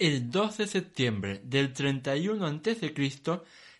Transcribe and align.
El 0.00 0.30
2 0.30 0.56
de 0.56 0.66
septiembre 0.66 1.42
del 1.44 1.74
31 1.74 2.46
a.C., 2.46 2.94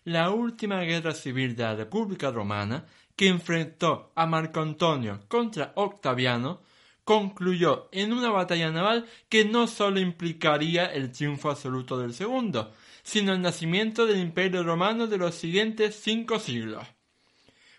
la 0.03 0.29
última 0.29 0.81
guerra 0.81 1.15
civil 1.15 1.55
de 1.55 1.63
la 1.63 1.75
República 1.75 2.29
Romana, 2.29 2.85
que 3.15 3.27
enfrentó 3.27 4.11
a 4.13 4.27
Marco 4.27 4.61
Antonio 4.61 5.21
contra 5.27 5.73
Octaviano, 5.73 6.61
concluyó 7.03 7.89
en 7.91 8.13
una 8.13 8.29
batalla 8.29 8.69
naval 8.69 9.07
que 9.29 9.45
no 9.45 9.65
sólo 9.65 9.99
implicaría 9.99 10.85
el 10.85 11.11
triunfo 11.11 11.49
absoluto 11.49 11.97
del 11.97 12.13
segundo, 12.13 12.71
sino 13.01 13.33
el 13.33 13.41
nacimiento 13.41 14.05
del 14.05 14.19
Imperio 14.19 14.61
Romano 14.61 15.07
de 15.07 15.17
los 15.17 15.33
siguientes 15.33 15.95
cinco 16.03 16.37
siglos. 16.37 16.85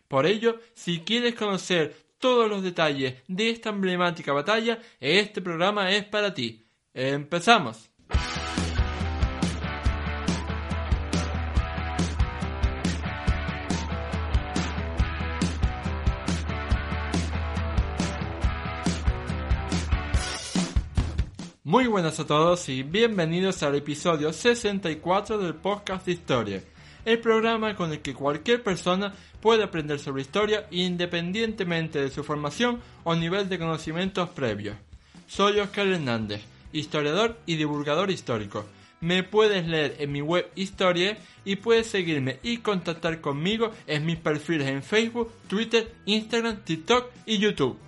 Por 0.09 0.27
ello, 0.27 0.59
si 0.75 1.03
quieres 1.03 1.37
conocer 1.37 1.95
todos 2.19 2.51
los 2.51 2.65
detalles 2.65 3.23
de 3.29 3.51
esta 3.51 3.69
emblemática 3.69 4.33
batalla, 4.33 4.81
este 4.99 5.41
programa 5.41 5.93
es 5.93 6.05
para 6.07 6.35
ti. 6.35 6.67
¡Empezamos! 6.93 7.92
Muy 21.73 21.87
buenas 21.87 22.21
a 22.21 22.27
todos 22.27 22.69
y 22.69 22.83
bienvenidos 22.83 23.63
al 23.63 23.77
episodio 23.77 24.31
64 24.31 25.39
del 25.39 25.55
podcast 25.55 26.05
de 26.05 26.13
Historia, 26.13 26.63
el 27.07 27.19
programa 27.19 27.75
con 27.75 27.91
el 27.93 28.03
que 28.03 28.13
cualquier 28.13 28.63
persona 28.63 29.15
puede 29.41 29.63
aprender 29.63 29.99
sobre 29.99 30.21
historia 30.21 30.67
independientemente 30.71 31.99
de 31.99 32.11
su 32.11 32.25
formación 32.25 32.79
o 33.05 33.15
nivel 33.15 33.49
de 33.49 33.59
conocimientos 33.59 34.29
previos. 34.29 34.77
Soy 35.27 35.61
Oscar 35.61 35.87
Hernández, 35.87 36.43
historiador 36.75 37.39
y 37.47 37.57
divulgador 37.57 38.11
histórico. 38.11 38.67
Me 39.01 39.23
puedes 39.23 39.67
leer 39.67 39.97
en 39.99 40.13
mi 40.13 40.21
web 40.21 40.51
Historia 40.55 41.17
y 41.47 41.57
puedes 41.57 41.87
seguirme 41.87 42.39
y 42.43 42.59
contactar 42.59 43.23
conmigo 43.23 43.71
en 43.87 44.05
mis 44.05 44.19
perfiles 44.19 44.69
en 44.69 44.83
Facebook, 44.83 45.33
Twitter, 45.49 45.91
Instagram, 46.05 46.65
TikTok 46.67 47.07
y 47.25 47.39
YouTube. 47.39 47.79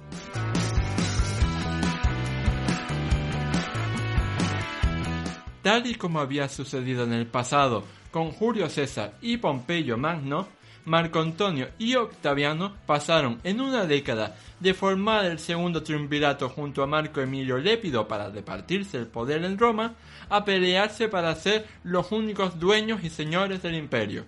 Tal 5.65 5.87
y 5.87 5.95
como 5.95 6.21
había 6.21 6.47
sucedido 6.51 7.05
en 7.05 7.15
el 7.15 7.27
pasado 7.27 7.85
con 8.11 8.33
Julio 8.33 8.69
César 8.69 9.15
y 9.23 9.39
Pompeyo 9.39 9.97
Magno, 9.97 10.47
Marco 10.85 11.21
Antonio 11.21 11.71
y 11.79 11.95
Octaviano 11.95 12.75
pasaron 12.85 13.41
en 13.45 13.63
una 13.63 13.87
década 13.87 14.37
de 14.61 14.75
formar 14.75 15.25
el 15.25 15.39
segundo 15.39 15.83
triunvirato 15.83 16.51
junto 16.51 16.83
a 16.83 16.87
Marco 16.87 17.23
Emilio 17.23 17.57
Lépido 17.57 18.07
para 18.07 18.29
repartirse 18.29 18.99
el 18.99 19.07
poder 19.07 19.43
en 19.43 19.57
Roma 19.57 19.95
a 20.29 20.45
pelearse 20.45 21.09
para 21.09 21.35
ser 21.35 21.67
los 21.83 22.13
únicos 22.13 22.61
dueños 22.61 23.03
y 23.03 23.09
señores 23.09 23.63
del 23.63 23.77
imperio. 23.77 24.27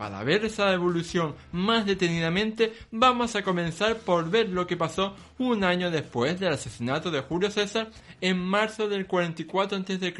Para 0.00 0.24
ver 0.24 0.46
esa 0.46 0.72
evolución 0.72 1.34
más 1.52 1.84
detenidamente, 1.84 2.72
vamos 2.90 3.36
a 3.36 3.42
comenzar 3.42 3.98
por 3.98 4.30
ver 4.30 4.48
lo 4.48 4.66
que 4.66 4.78
pasó 4.78 5.14
un 5.36 5.62
año 5.62 5.90
después 5.90 6.40
del 6.40 6.54
asesinato 6.54 7.10
de 7.10 7.20
Julio 7.20 7.50
César 7.50 7.90
en 8.22 8.38
marzo 8.38 8.88
del 8.88 9.06
44 9.06 9.76
a.C. 9.76 10.14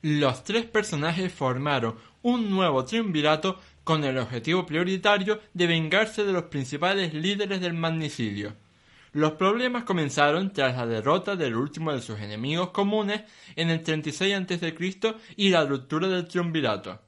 Los 0.00 0.44
tres 0.44 0.64
personajes 0.64 1.30
formaron 1.30 1.96
un 2.22 2.48
nuevo 2.48 2.86
triunvirato 2.86 3.60
con 3.84 4.02
el 4.02 4.16
objetivo 4.16 4.64
prioritario 4.64 5.42
de 5.52 5.66
vengarse 5.66 6.24
de 6.24 6.32
los 6.32 6.44
principales 6.44 7.12
líderes 7.12 7.60
del 7.60 7.74
magnicidio. 7.74 8.54
Los 9.12 9.32
problemas 9.32 9.84
comenzaron 9.84 10.54
tras 10.54 10.74
la 10.74 10.86
derrota 10.86 11.36
del 11.36 11.54
último 11.54 11.92
de 11.92 12.00
sus 12.00 12.18
enemigos 12.18 12.70
comunes 12.70 13.24
en 13.56 13.68
el 13.68 13.82
36 13.82 14.34
a.C. 14.34 14.74
y 15.36 15.50
la 15.50 15.66
ruptura 15.66 16.08
del 16.08 16.26
triunvirato. 16.26 16.98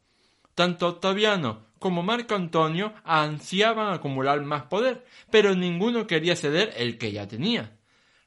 Tanto 0.54 0.88
Octaviano 0.88 1.67
como 1.78 2.02
Marco 2.02 2.34
Antonio 2.34 2.92
ansiaban 3.04 3.92
acumular 3.92 4.40
más 4.42 4.64
poder, 4.64 5.04
pero 5.30 5.54
ninguno 5.54 6.06
quería 6.06 6.36
ceder 6.36 6.72
el 6.76 6.98
que 6.98 7.12
ya 7.12 7.26
tenía. 7.28 7.72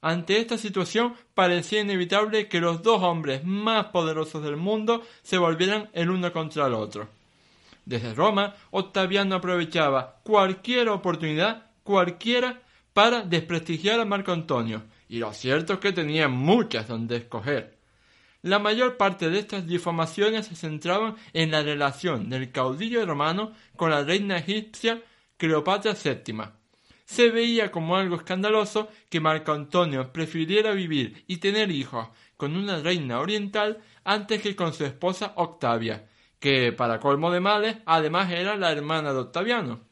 Ante 0.02 0.40
esta 0.40 0.58
situación 0.58 1.14
parecía 1.36 1.82
inevitable 1.82 2.48
que 2.48 2.60
los 2.60 2.82
dos 2.82 3.04
hombres 3.04 3.44
más 3.44 3.88
poderosos 3.88 4.44
del 4.44 4.58
mundo 4.58 5.04
se 5.22 5.38
volvieran 5.38 5.90
el 5.94 6.10
uno 6.10 6.34
contra 6.34 6.66
el 6.66 6.74
otro. 6.74 7.08
Desde 7.86 8.14
Roma, 8.14 8.56
Octaviano 8.72 9.36
aprovechaba 9.36 10.20
cualquier 10.24 10.90
oportunidad, 10.90 11.68
cualquiera, 11.84 12.62
para 12.94 13.22
desprestigiar 13.22 14.00
a 14.00 14.06
Marco 14.06 14.32
Antonio, 14.32 14.84
y 15.08 15.20
lo 15.20 15.34
cierto 15.34 15.74
es 15.74 15.80
que 15.80 15.94
tenía 15.94 16.28
muchas 16.28 16.88
donde 16.88 17.18
escoger. 17.18 17.81
La 18.44 18.58
mayor 18.58 18.98
parte 18.98 19.30
de 19.30 19.38
estas 19.38 19.68
difamaciones 19.68 20.48
se 20.48 20.56
centraban 20.56 21.16
en 21.34 21.52
la 21.52 21.62
relación 21.62 22.30
del 22.30 22.52
caudillo 22.52 23.06
romano 23.06 23.54
con 23.76 23.92
la 23.92 24.04
reina 24.04 24.38
egipcia 24.38 25.04
Cleopatra 25.38 25.94
VII. 25.94 26.42
Se 27.06 27.30
veía 27.30 27.72
como 27.72 27.98
algo 27.98 28.16
escandaloso 28.16 28.90
que 29.10 29.20
Marco 29.20 29.52
Antonio 29.52 30.12
prefiriera 30.12 30.72
vivir 30.72 31.24
y 31.28 31.38
tener 31.38 31.70
hijos 31.70 32.08
con 32.36 32.56
una 32.56 32.80
reina 32.80 33.20
oriental 33.20 33.80
antes 34.04 34.42
que 34.42 34.56
con 34.56 34.74
su 34.74 34.86
esposa 34.86 35.34
Octavia, 35.36 36.08
que, 36.40 36.72
para 36.72 37.00
colmo 37.00 37.30
de 37.30 37.42
males, 37.42 37.78
además 37.86 38.32
era 38.32 38.56
la 38.56 38.72
hermana 38.72 39.14
de 39.14 39.20
Octaviano. 39.20 39.91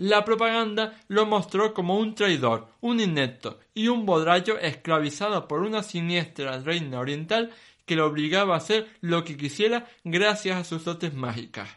La 0.00 0.24
propaganda 0.24 0.98
lo 1.08 1.26
mostró 1.26 1.74
como 1.74 1.98
un 1.98 2.14
traidor, 2.14 2.68
un 2.80 3.00
inepto 3.00 3.60
y 3.74 3.88
un 3.88 4.06
bodrallo 4.06 4.58
esclavizado 4.58 5.46
por 5.46 5.60
una 5.60 5.82
siniestra 5.82 6.58
reina 6.58 7.00
oriental 7.00 7.50
que 7.84 7.96
lo 7.96 8.06
obligaba 8.06 8.54
a 8.54 8.56
hacer 8.56 8.88
lo 9.02 9.24
que 9.24 9.36
quisiera 9.36 9.90
gracias 10.02 10.56
a 10.56 10.64
sus 10.64 10.86
dotes 10.86 11.12
mágicas. 11.12 11.68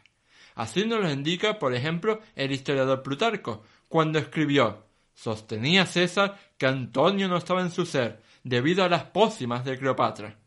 Así 0.56 0.85
nos 0.85 1.01
lo 1.01 1.12
indica, 1.12 1.59
por 1.59 1.75
ejemplo, 1.75 2.22
el 2.33 2.53
historiador 2.53 3.03
Plutarco, 3.03 3.66
cuando 3.89 4.19
escribió 4.19 4.85
Sostenía 5.13 5.85
César 5.85 6.39
que 6.57 6.66
Antonio 6.66 7.28
no 7.28 7.35
estaba 7.35 7.59
en 7.59 7.72
su 7.72 7.85
ser, 7.85 8.23
debido 8.41 8.85
a 8.85 8.89
las 8.89 9.03
pócimas 9.03 9.66
de 9.66 9.78
Cleopatra. 9.78 10.38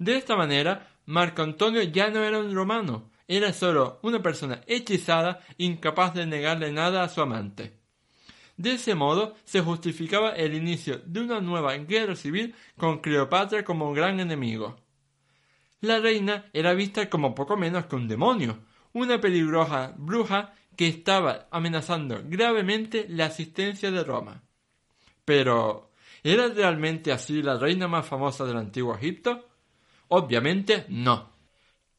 De 0.00 0.16
esta 0.16 0.34
manera, 0.34 0.88
Marco 1.06 1.42
Antonio 1.42 1.80
ya 1.82 2.10
no 2.10 2.24
era 2.24 2.40
un 2.40 2.52
romano, 2.52 3.11
era 3.36 3.52
solo 3.54 3.98
una 4.02 4.22
persona 4.22 4.60
hechizada, 4.66 5.40
incapaz 5.56 6.12
de 6.12 6.26
negarle 6.26 6.70
nada 6.70 7.02
a 7.02 7.08
su 7.08 7.22
amante. 7.22 7.78
De 8.58 8.72
ese 8.72 8.94
modo 8.94 9.34
se 9.44 9.60
justificaba 9.60 10.30
el 10.32 10.54
inicio 10.54 11.00
de 11.06 11.20
una 11.20 11.40
nueva 11.40 11.74
guerra 11.76 12.14
civil 12.14 12.54
con 12.76 12.98
Cleopatra 13.00 13.64
como 13.64 13.88
un 13.88 13.94
gran 13.94 14.20
enemigo. 14.20 14.76
La 15.80 15.98
reina 15.98 16.44
era 16.52 16.74
vista 16.74 17.08
como 17.08 17.34
poco 17.34 17.56
menos 17.56 17.86
que 17.86 17.96
un 17.96 18.06
demonio, 18.06 18.58
una 18.92 19.18
peligrosa 19.18 19.94
bruja 19.96 20.52
que 20.76 20.86
estaba 20.86 21.48
amenazando 21.50 22.20
gravemente 22.24 23.06
la 23.08 23.26
asistencia 23.26 23.90
de 23.90 24.04
Roma. 24.04 24.42
Pero, 25.24 25.90
¿era 26.22 26.48
realmente 26.48 27.12
así 27.12 27.42
la 27.42 27.56
reina 27.56 27.88
más 27.88 28.06
famosa 28.06 28.44
del 28.44 28.58
antiguo 28.58 28.94
Egipto? 28.94 29.48
Obviamente 30.08 30.84
no. 30.90 31.31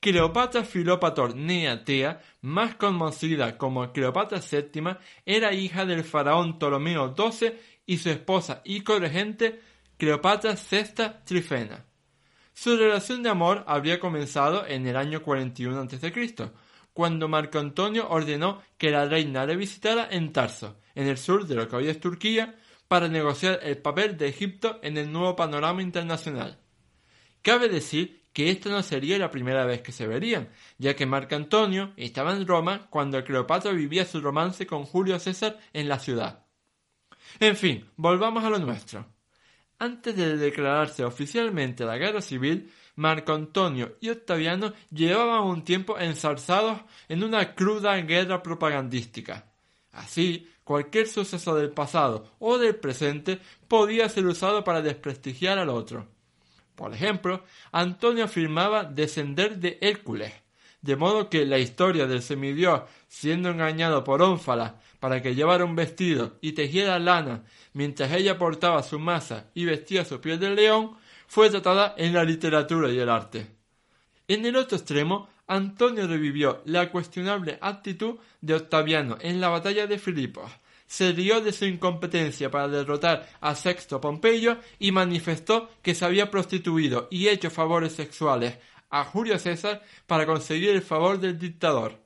Cleopatra 0.04 0.66
Filópator 0.66 1.34
Neatea, 1.34 2.22
más 2.42 2.76
conocida 2.76 3.58
como 3.58 3.94
Cleopatra 3.94 4.42
VII, 4.42 4.98
era 5.26 5.54
hija 5.54 5.86
del 5.86 6.04
faraón 6.04 6.60
Ptolomeo 6.60 7.16
XII 7.16 7.54
y 7.86 7.98
su 8.00 8.10
esposa 8.10 8.62
y 8.66 8.82
corregente 8.82 9.62
Cleopatra 9.96 10.56
VI 10.56 11.06
Trifena. 11.24 11.86
Su 12.54 12.76
relación 12.76 13.24
de 13.24 13.30
amor 13.30 13.64
habría 13.66 14.02
comenzado 14.02 14.68
en 14.68 14.86
el 14.88 14.98
año 14.98 15.24
41 15.24 15.80
a.C., 15.80 16.52
cuando 16.92 17.30
Marco 17.30 17.60
Antonio 17.60 18.10
ordenó 18.10 18.62
que 18.78 18.92
la 18.92 19.06
reina 19.06 19.46
le 19.46 19.56
visitara 19.56 20.10
en 20.12 20.34
Tarso, 20.34 20.82
en 20.96 21.08
el 21.08 21.18
sur 21.18 21.48
de 21.48 21.56
lo 21.56 21.70
que 21.70 21.78
hoy 21.78 21.88
es 21.88 22.02
Turquía, 22.02 22.58
para 22.90 23.08
negociar 23.08 23.62
el 23.64 23.78
papel 23.78 24.18
de 24.18 24.28
Egipto 24.28 24.82
en 24.84 24.98
el 24.98 25.10
nuevo 25.10 25.38
panorama 25.38 25.82
internacional. 25.82 26.60
Cabe 27.42 27.70
decir 27.70 28.23
que 28.34 28.50
esta 28.50 28.70
no 28.70 28.82
sería 28.84 29.18
la 29.18 29.32
primera 29.32 29.66
vez 29.66 29.82
que 29.82 29.92
se 29.92 30.08
verían, 30.08 30.50
ya 30.78 30.96
que 30.96 31.06
Marco 31.06 31.36
Antonio 31.36 31.94
estaba 31.96 32.34
en 32.34 32.48
Roma 32.48 32.88
cuando 32.90 33.24
Cleopatra 33.24 33.72
vivía 33.72 34.06
su 34.06 34.20
romance 34.20 34.66
con 34.66 34.84
Julio 34.86 35.20
César 35.20 35.60
en 35.72 35.88
la 35.88 36.00
ciudad. 36.00 36.46
En 37.40 37.56
fin, 37.56 37.90
volvamos 37.96 38.44
a 38.44 38.50
lo 38.50 38.60
nuestro. 38.60 39.06
Antes 39.80 40.16
de 40.16 40.38
declararse 40.38 41.04
oficialmente 41.04 41.86
la 41.86 41.98
guerra 41.98 42.22
civil, 42.22 42.72
Marco 42.96 43.34
Antonio 43.34 43.98
y 44.02 44.10
Octaviano 44.10 44.74
llevaban 44.92 45.44
un 45.44 45.64
tiempo 45.64 45.98
ensarzados 46.00 46.82
en 47.10 47.24
una 47.24 47.56
cruda 47.56 47.96
guerra 47.98 48.42
propagandística. 48.44 49.52
Así, 49.92 50.50
cualquier 50.64 51.08
suceso 51.08 51.56
del 51.56 51.72
pasado 51.72 52.36
o 52.40 52.58
del 52.58 52.76
presente 52.76 53.40
podía 53.68 54.10
ser 54.10 54.26
usado 54.26 54.64
para 54.64 54.82
desprestigiar 54.82 55.58
al 55.58 55.70
otro. 55.70 56.13
Por 56.76 56.94
ejemplo, 56.94 57.44
Antonio 57.72 58.26
afirmaba 58.26 58.84
descender 58.84 59.58
de 59.58 59.78
Hércules, 59.82 60.34
de 60.82 60.96
modo 60.96 61.30
que 61.30 61.46
la 61.46 61.60
historia 61.60 62.08
del 62.08 62.22
semidios 62.22 62.82
siendo 63.08 63.50
engañado 63.50 64.04
por 64.04 64.22
Ónfala 64.22 64.80
para 65.00 65.22
que 65.22 65.36
llevara 65.36 65.66
un 65.66 65.76
vestido 65.76 66.38
y 66.42 66.54
tejiera 66.54 67.00
lana 67.00 67.44
mientras 67.74 68.12
ella 68.12 68.38
portaba 68.38 68.84
su 68.84 69.00
masa 69.00 69.50
y 69.54 69.66
vestía 69.66 70.06
su 70.06 70.20
piel 70.20 70.40
de 70.40 70.56
león, 70.56 70.98
fue 71.28 71.50
tratada 71.50 71.96
en 71.98 72.14
la 72.14 72.24
literatura 72.24 72.90
y 72.92 73.00
el 73.00 73.10
arte. 73.10 73.48
En 74.28 74.46
el 74.46 74.56
otro 74.56 74.78
extremo, 74.78 75.30
Antonio 75.48 76.08
revivió 76.08 76.62
la 76.66 76.90
cuestionable 76.90 77.58
actitud 77.62 78.16
de 78.42 78.56
Octaviano 78.56 79.18
en 79.20 79.42
la 79.42 79.50
batalla 79.50 79.88
de 79.88 80.00
Filipos, 80.00 80.50
se 80.88 81.14
dio 81.14 81.42
de 81.42 81.52
su 81.52 81.66
incompetencia 81.66 82.52
para 82.52 82.68
derrotar 82.68 83.28
a 83.42 83.56
Sexto 83.56 84.00
Pompeyo 84.00 84.58
y 84.80 84.92
manifestó 84.92 85.70
que 85.82 85.96
se 85.96 86.06
había 86.06 86.30
prostituido 86.30 87.08
y 87.12 87.28
hecho 87.28 87.50
favores 87.50 87.94
sexuales 87.94 88.58
a 88.90 89.04
Julio 89.06 89.40
César 89.40 89.82
para 90.06 90.26
conseguir 90.26 90.70
el 90.70 90.82
favor 90.82 91.20
del 91.20 91.40
dictador. 91.40 92.04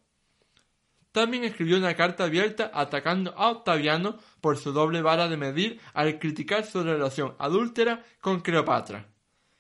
También 1.12 1.44
escribió 1.44 1.78
una 1.78 1.96
carta 1.96 2.26
abierta 2.26 2.72
atacando 2.74 3.34
a 3.38 3.50
Octaviano 3.50 4.18
por 4.40 4.58
su 4.58 4.72
doble 4.72 5.02
vara 5.02 5.28
de 5.28 5.36
medir 5.36 5.80
al 5.94 6.20
criticar 6.20 6.66
su 6.66 6.84
relación 6.84 7.36
adúltera 7.40 8.06
con 8.22 8.42
Cleopatra. 8.42 9.08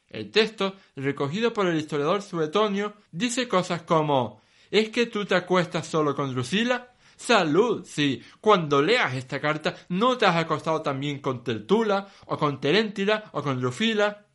El 0.08 0.31
texto, 0.31 0.75
recogido 0.96 1.52
por 1.52 1.68
el 1.68 1.78
historiador 1.78 2.22
Suetonio, 2.22 2.94
dice 3.12 3.48
cosas 3.48 3.81
como 3.81 4.42
¿Es 4.69 4.90
que 4.90 5.06
tú 5.06 5.25
te 5.25 5.36
acuestas 5.36 5.88
solo 5.88 6.16
con 6.16 6.31
Drusila? 6.31 6.94
Salud, 7.18 7.84
sí. 7.86 8.22
Cuando 8.40 8.81
leas 8.81 9.16
esta 9.16 9.42
carta, 9.42 9.75
no 9.90 10.18
te 10.18 10.25
has 10.25 10.38
acostado 10.38 10.81
también 10.81 11.19
con 11.19 11.44
Tertula, 11.44 12.08
o 12.28 12.38
con 12.38 12.62
Teréntila, 12.62 13.25
o 13.34 13.44
con 13.44 13.60
Drusila. 13.60 14.25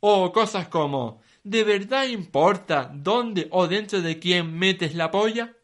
O 0.00 0.32
cosas 0.32 0.68
como 0.68 1.20
¿De 1.48 1.64
verdad 1.64 2.06
importa 2.06 2.90
dónde 2.92 3.48
o 3.50 3.68
dentro 3.68 4.02
de 4.02 4.18
quién 4.18 4.58
metes 4.58 4.94
la 4.94 5.10
polla? 5.10 5.56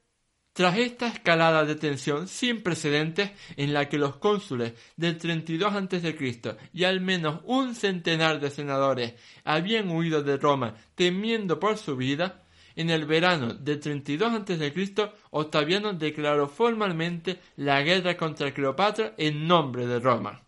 Tras 0.54 0.78
esta 0.78 1.08
escalada 1.08 1.66
de 1.66 1.74
tensión 1.74 2.26
sin 2.26 2.62
precedentes 2.62 3.32
en 3.56 3.74
la 3.74 3.88
que 3.88 3.98
los 3.98 4.16
cónsules 4.16 4.72
del 4.96 5.18
32 5.18 5.74
a.C. 5.74 6.46
y 6.72 6.84
al 6.84 7.02
menos 7.02 7.40
un 7.44 7.74
centenar 7.74 8.40
de 8.40 8.50
senadores 8.50 9.14
habían 9.44 9.90
huido 9.90 10.22
de 10.22 10.38
Roma 10.38 10.74
temiendo 10.94 11.60
por 11.60 11.76
su 11.76 11.96
vida, 11.96 12.43
en 12.76 12.90
el 12.90 13.04
verano 13.04 13.54
del 13.54 13.80
32 13.80 14.32
a.C., 14.32 15.12
Octaviano 15.30 15.92
declaró 15.92 16.48
formalmente 16.48 17.40
la 17.56 17.82
guerra 17.82 18.16
contra 18.16 18.52
Cleopatra 18.52 19.14
en 19.16 19.46
nombre 19.46 19.86
de 19.86 20.00
Roma. 20.00 20.42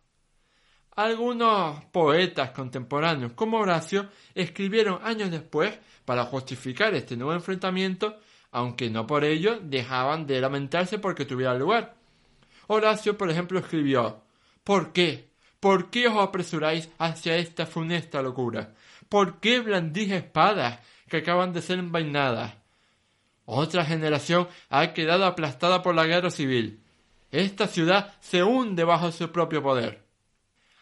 Algunos 0.97 1.85
poetas 1.87 2.51
contemporáneos 2.51 3.33
como 3.33 3.59
Horacio 3.59 4.09
escribieron 4.35 4.99
años 5.03 5.31
después 5.31 5.79
para 6.05 6.25
justificar 6.25 6.95
este 6.95 7.17
nuevo 7.17 7.35
enfrentamiento 7.35 8.17
aunque 8.57 8.89
no 8.89 9.07
por 9.07 9.23
ello 9.23 9.59
dejaban 9.61 10.27
de 10.27 10.41
lamentarse 10.41 10.99
porque 10.99 11.27
tuviera 11.27 11.55
lugar. 11.55 11.95
Horacio, 12.69 13.19
por 13.19 13.31
ejemplo, 13.31 13.59
escribió 13.59 14.23
¿Por 14.65 14.95
qué? 14.95 15.29
¿Por 15.61 15.91
qué 15.91 16.09
os 16.09 16.17
apresuráis 16.17 16.89
hacia 16.99 17.37
esta 17.37 17.67
funesta 17.67 18.23
locura? 18.23 18.75
¿Por 19.11 19.41
qué 19.41 19.61
blandís 19.61 20.11
espadas 20.11 20.81
que 21.09 21.19
acaban 21.19 21.53
de 21.53 21.63
ser 21.63 21.79
envainadas? 21.79 22.55
Otra 23.45 23.85
generación 23.85 24.49
ha 24.69 24.93
quedado 24.93 25.25
aplastada 25.25 25.83
por 25.83 25.95
la 25.95 26.07
guerra 26.07 26.31
civil. 26.31 26.83
Esta 27.31 27.69
ciudad 27.69 28.15
se 28.21 28.43
hunde 28.43 28.85
bajo 28.85 29.13
su 29.13 29.31
propio 29.31 29.63
poder. 29.63 30.05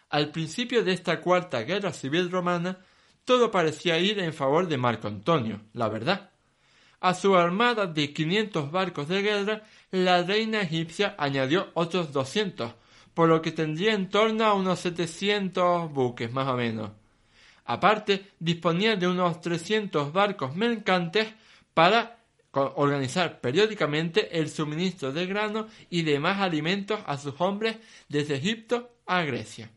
Al 0.09 0.31
principio 0.31 0.83
de 0.83 0.93
esta 0.93 1.21
cuarta 1.21 1.63
guerra 1.63 1.93
civil 1.93 2.31
romana, 2.31 2.79
todo 3.25 3.51
parecía 3.51 3.99
ir 3.99 4.19
en 4.19 4.33
favor 4.33 4.69
de 4.69 4.79
Marco 4.79 5.09
Antonio, 5.09 5.61
la 5.73 5.89
verdad. 5.89 6.31
A 7.01 7.13
su 7.15 7.37
armada 7.37 7.87
de 7.87 8.13
500 8.15 8.71
barcos 8.71 9.09
de 9.09 9.23
guerra, 9.23 9.63
la 9.91 10.23
reina 10.23 10.63
egipcia 10.63 11.15
añadió 11.19 11.71
otros 11.75 12.13
200, 12.13 12.73
por 13.13 13.29
lo 13.29 13.43
que 13.43 13.53
tendría 13.53 13.93
en 13.93 14.09
torno 14.09 14.45
a 14.45 14.55
unos 14.55 14.79
700 14.81 15.93
buques 15.93 16.33
más 16.33 16.49
o 16.49 16.57
menos. 16.57 16.91
Aparte, 17.65 18.33
disponía 18.39 18.97
de 18.97 19.07
unos 19.07 19.41
300 19.41 20.13
barcos 20.13 20.55
mercantes 20.55 21.33
para 21.73 22.19
organizar 22.53 23.41
periódicamente 23.41 24.39
el 24.39 24.49
suministro 24.49 25.13
de 25.13 25.27
grano 25.27 25.67
y 25.91 26.03
demás 26.03 26.41
alimentos 26.41 27.01
a 27.07 27.19
sus 27.19 27.35
hombres 27.39 27.77
desde 28.09 28.37
Egipto 28.37 28.97
a 29.07 29.23
Grecia. 29.23 29.71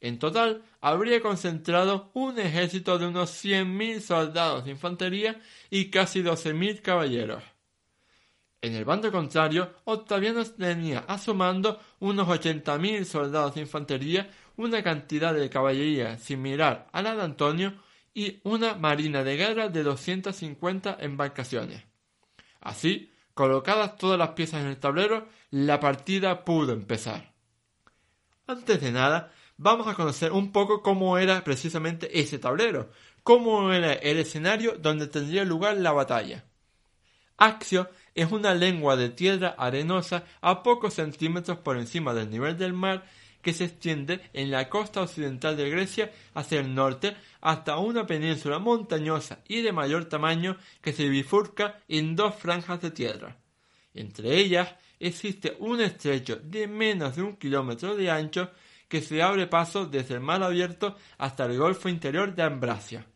En 0.00 0.18
total, 0.18 0.62
habría 0.80 1.22
concentrado 1.22 2.10
un 2.14 2.38
ejército 2.38 2.98
de 2.98 3.06
unos 3.06 3.30
100.000 3.42 4.00
soldados 4.00 4.64
de 4.64 4.72
infantería 4.72 5.40
y 5.70 5.90
casi 5.90 6.22
12.000 6.22 6.82
caballeros. 6.82 7.42
En 8.60 8.74
el 8.74 8.84
bando 8.84 9.12
contrario, 9.12 9.74
Octaviano 9.84 10.44
tenía 10.44 11.00
a 11.00 11.18
su 11.18 11.34
mando 11.34 11.80
unos 12.00 12.26
80.000 12.28 13.04
soldados 13.04 13.54
de 13.54 13.60
infantería, 13.62 14.30
una 14.56 14.82
cantidad 14.82 15.34
de 15.34 15.50
caballería 15.50 16.18
similar 16.18 16.88
a 16.92 17.02
la 17.02 17.14
de 17.14 17.22
Antonio 17.22 17.74
y 18.14 18.40
una 18.44 18.74
marina 18.74 19.24
de 19.24 19.36
guerra 19.36 19.68
de 19.68 19.82
250 19.82 20.98
embarcaciones. 21.00 21.84
Así, 22.60 23.12
colocadas 23.34 23.96
todas 23.96 24.18
las 24.18 24.30
piezas 24.30 24.62
en 24.62 24.68
el 24.68 24.78
tablero, 24.78 25.28
la 25.50 25.80
partida 25.80 26.44
pudo 26.44 26.72
empezar. 26.72 27.34
Antes 28.46 28.80
de 28.80 28.92
nada, 28.92 29.32
vamos 29.56 29.88
a 29.88 29.94
conocer 29.94 30.32
un 30.32 30.52
poco 30.52 30.82
cómo 30.82 31.18
era 31.18 31.42
precisamente 31.42 32.20
ese 32.20 32.38
tablero, 32.38 32.90
cómo 33.22 33.72
era 33.72 33.92
el 33.92 34.18
escenario 34.18 34.76
donde 34.78 35.08
tendría 35.08 35.44
lugar 35.44 35.76
la 35.76 35.92
batalla. 35.92 36.44
Axio 37.36 37.90
es 38.14 38.30
una 38.30 38.54
lengua 38.54 38.96
de 38.96 39.08
tierra 39.10 39.54
arenosa 39.58 40.24
a 40.40 40.62
pocos 40.62 40.94
centímetros 40.94 41.58
por 41.58 41.76
encima 41.76 42.14
del 42.14 42.30
nivel 42.30 42.56
del 42.56 42.72
mar 42.72 43.04
que 43.44 43.52
se 43.52 43.66
extiende 43.66 44.20
en 44.32 44.50
la 44.50 44.68
costa 44.68 45.02
occidental 45.02 45.56
de 45.56 45.70
Grecia 45.70 46.10
hacia 46.34 46.58
el 46.58 46.74
norte 46.74 47.14
hasta 47.42 47.76
una 47.76 48.06
península 48.06 48.58
montañosa 48.58 49.40
y 49.46 49.60
de 49.60 49.70
mayor 49.70 50.06
tamaño 50.06 50.56
que 50.80 50.92
se 50.92 51.08
bifurca 51.08 51.78
en 51.86 52.16
dos 52.16 52.34
franjas 52.34 52.80
de 52.80 52.90
tierra. 52.90 53.36
Entre 53.92 54.36
ellas 54.36 54.74
existe 54.98 55.56
un 55.60 55.80
estrecho 55.80 56.36
de 56.36 56.66
menos 56.66 57.14
de 57.14 57.22
un 57.22 57.36
kilómetro 57.36 57.94
de 57.94 58.10
ancho 58.10 58.50
que 58.88 59.02
se 59.02 59.22
abre 59.22 59.46
paso 59.46 59.86
desde 59.86 60.14
el 60.14 60.20
mar 60.20 60.42
abierto 60.42 60.96
hasta 61.18 61.44
el 61.44 61.58
golfo 61.58 61.88
interior 61.88 62.34
de 62.34 62.42
Ambracia. 62.42 63.06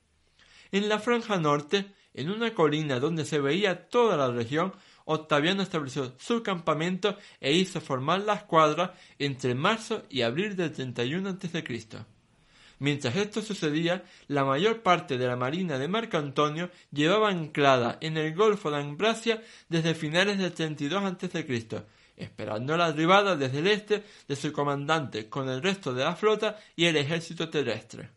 En 0.71 0.89
la 0.89 0.99
franja 0.99 1.39
norte, 1.39 1.87
en 2.13 2.31
una 2.31 2.53
colina 2.53 3.01
donde 3.01 3.25
se 3.25 3.41
veía 3.41 3.89
toda 3.89 4.17
la 4.17 4.31
región, 4.31 4.75
Octaviano 5.11 5.63
estableció 5.63 6.13
su 6.19 6.43
campamento 6.43 7.17
e 7.41 7.55
hizo 7.55 7.81
formar 7.81 8.21
la 8.21 8.35
escuadra 8.35 8.95
entre 9.19 9.55
marzo 9.55 10.03
y 10.11 10.21
abril 10.21 10.55
del 10.55 10.71
31 10.71 11.31
a.C. 11.31 11.65
Mientras 12.81 13.17
esto 13.17 13.41
sucedía, 13.41 14.05
la 14.27 14.45
mayor 14.45 14.83
parte 14.83 15.17
de 15.17 15.27
la 15.27 15.35
marina 15.35 15.79
de 15.79 15.89
Marco 15.89 16.19
Antonio 16.19 16.71
llevaba 16.93 17.31
anclada 17.31 17.97
en 18.03 18.19
el 18.19 18.35
Golfo 18.35 18.71
de 18.71 18.77
Ambracia 18.77 19.43
desde 19.71 19.95
finales 19.95 20.37
del 20.37 20.53
32 20.53 21.03
a.C., 21.03 21.87
esperando 22.15 22.77
la 22.77 22.87
arribada 22.87 23.35
desde 23.35 23.61
el 23.61 23.67
este 23.69 24.05
de 24.29 24.37
su 24.37 24.53
comandante 24.53 25.31
con 25.31 25.49
el 25.49 25.63
resto 25.63 25.95
de 25.95 26.05
la 26.05 26.17
flota 26.17 26.59
y 26.77 26.85
el 26.85 26.97
ejército 26.97 27.49
terrestre. 27.49 28.11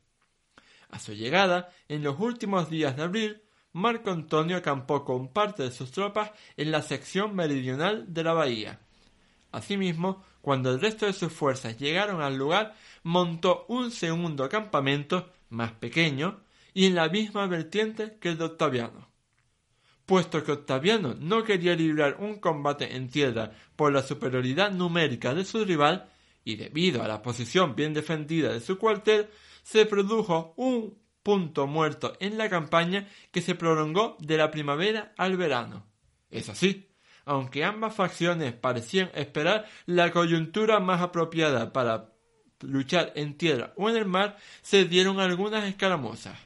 A 0.89 0.99
su 0.99 1.13
llegada, 1.13 1.69
en 1.87 2.03
los 2.03 2.19
últimos 2.19 2.69
días 2.69 2.97
de 2.97 3.03
abril, 3.03 3.41
Marco 3.73 4.11
Antonio 4.11 4.57
acampó 4.57 5.05
con 5.05 5.29
parte 5.29 5.63
de 5.63 5.71
sus 5.71 5.91
tropas 5.91 6.31
en 6.57 6.71
la 6.71 6.81
sección 6.81 7.35
meridional 7.35 8.13
de 8.13 8.23
la 8.23 8.33
bahía. 8.33 8.79
Asimismo, 9.51 10.23
cuando 10.41 10.71
el 10.71 10.81
resto 10.81 11.05
de 11.05 11.13
sus 11.13 11.31
fuerzas 11.31 11.77
llegaron 11.77 12.21
al 12.21 12.37
lugar, 12.37 12.75
montó 13.03 13.65
un 13.67 13.91
segundo 13.91 14.49
campamento, 14.49 15.31
más 15.49 15.71
pequeño, 15.73 16.41
y 16.73 16.85
en 16.85 16.95
la 16.95 17.09
misma 17.09 17.47
vertiente 17.47 18.17
que 18.19 18.29
el 18.29 18.37
de 18.37 18.45
Octaviano 18.45 19.11
puesto 20.11 20.43
que 20.43 20.51
Octaviano 20.51 21.15
no 21.17 21.41
quería 21.41 21.73
librar 21.73 22.17
un 22.19 22.35
combate 22.35 22.97
en 22.97 23.09
tierra 23.09 23.53
por 23.77 23.93
la 23.93 24.03
superioridad 24.03 24.69
numérica 24.69 25.33
de 25.33 25.45
su 25.45 25.63
rival, 25.63 26.09
y 26.43 26.57
debido 26.57 27.01
a 27.01 27.07
la 27.07 27.21
posición 27.21 27.77
bien 27.77 27.93
defendida 27.93 28.51
de 28.51 28.59
su 28.59 28.77
cuartel, 28.77 29.29
se 29.63 29.85
produjo 29.85 30.53
un 30.57 31.00
punto 31.23 31.67
muerto 31.67 32.13
en 32.19 32.37
la 32.37 32.49
campaña 32.49 33.07
que 33.31 33.41
se 33.41 33.55
prolongó 33.55 34.17
de 34.19 34.37
la 34.37 34.51
primavera 34.51 35.13
al 35.17 35.37
verano. 35.37 35.85
Es 36.29 36.49
así, 36.49 36.89
aunque 37.25 37.63
ambas 37.63 37.95
facciones 37.95 38.53
parecían 38.53 39.11
esperar 39.13 39.65
la 39.85 40.11
coyuntura 40.11 40.79
más 40.79 41.01
apropiada 41.01 41.71
para 41.73 42.13
luchar 42.61 43.11
en 43.15 43.37
tierra 43.37 43.73
o 43.75 43.89
en 43.89 43.97
el 43.97 44.05
mar, 44.05 44.37
se 44.61 44.85
dieron 44.85 45.19
algunas 45.19 45.63
escaramuzas. 45.65 46.37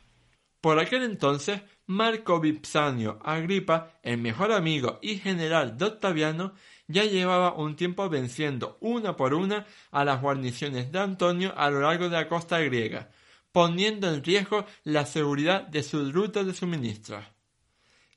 Por 0.62 0.80
aquel 0.80 1.04
entonces, 1.04 1.62
Marco 1.86 2.40
Vipsanio 2.40 3.20
Agripa, 3.24 3.92
el 4.02 4.18
mejor 4.18 4.52
amigo 4.52 4.98
y 5.02 5.18
general 5.18 5.78
de 5.78 5.86
Octaviano, 5.86 6.54
ya 6.88 7.04
llevaba 7.04 7.54
un 7.54 7.76
tiempo 7.76 8.10
venciendo 8.10 8.78
una 8.82 9.16
por 9.16 9.34
una 9.34 9.66
a 9.92 10.04
las 10.06 10.22
guarniciones 10.22 10.92
de 10.92 11.00
Antonio 11.00 11.54
a 11.56 11.70
lo 11.70 11.82
largo 11.82 12.06
de 12.06 12.18
la 12.18 12.28
costa 12.28 12.60
griega, 12.60 13.10
poniendo 13.56 14.14
en 14.14 14.22
riesgo 14.22 14.66
la 14.84 15.06
seguridad 15.06 15.62
de 15.62 15.82
sus 15.82 16.12
rutas 16.12 16.46
de 16.46 16.54
suministros. 16.54 17.24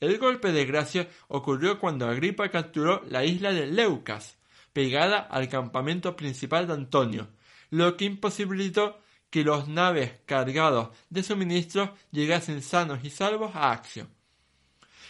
El 0.01 0.19
golpe 0.19 0.51
de 0.51 0.67
gracia 0.67 1.09
ocurrió 1.29 1.79
cuando 1.79 2.09
Agripa 2.09 2.49
capturó 2.49 3.05
la 3.09 3.25
isla 3.25 3.53
de 3.53 3.69
Leucas, 3.69 4.37
pegada 4.73 5.21
al 5.21 5.49
campamento 5.49 6.17
principal 6.17 6.67
de 6.67 6.73
Antonio, 6.73 7.29
lo 7.71 7.97
que 7.97 8.07
imposibilitó 8.07 8.99
que 9.31 9.45
los 9.45 9.69
naves 9.69 10.11
cargados 10.27 10.89
de 11.09 11.23
suministros 11.23 11.91
llegasen 12.11 12.61
sanos 12.61 13.05
y 13.05 13.11
salvos 13.11 13.55
a 13.55 13.71
Axio. 13.71 14.09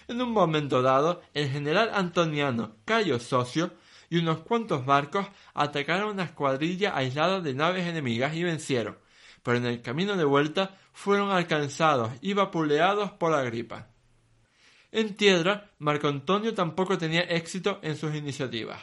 En 0.08 0.20
un 0.20 0.32
momento 0.32 0.82
dado, 0.82 1.22
el 1.32 1.48
general 1.48 1.90
antoniano 1.94 2.76
Cayo 2.84 3.18
Socio 3.18 3.72
y 4.10 4.18
unos 4.18 4.40
cuantos 4.40 4.84
barcos 4.84 5.26
atacaron 5.54 6.10
una 6.10 6.24
escuadrilla 6.24 6.94
aislada 6.94 7.40
de 7.40 7.54
naves 7.54 7.86
enemigas 7.86 8.34
y 8.34 8.44
vencieron, 8.44 8.98
pero 9.48 9.60
en 9.60 9.64
el 9.64 9.80
camino 9.80 10.14
de 10.14 10.26
vuelta 10.26 10.76
fueron 10.92 11.30
alcanzados 11.30 12.12
y 12.20 12.34
vapuleados 12.34 13.12
por 13.12 13.32
Agripa. 13.32 13.86
En 14.92 15.16
tierra, 15.16 15.70
Marco 15.78 16.06
Antonio 16.08 16.52
tampoco 16.52 16.98
tenía 16.98 17.22
éxito 17.22 17.78
en 17.80 17.96
sus 17.96 18.14
iniciativas. 18.14 18.78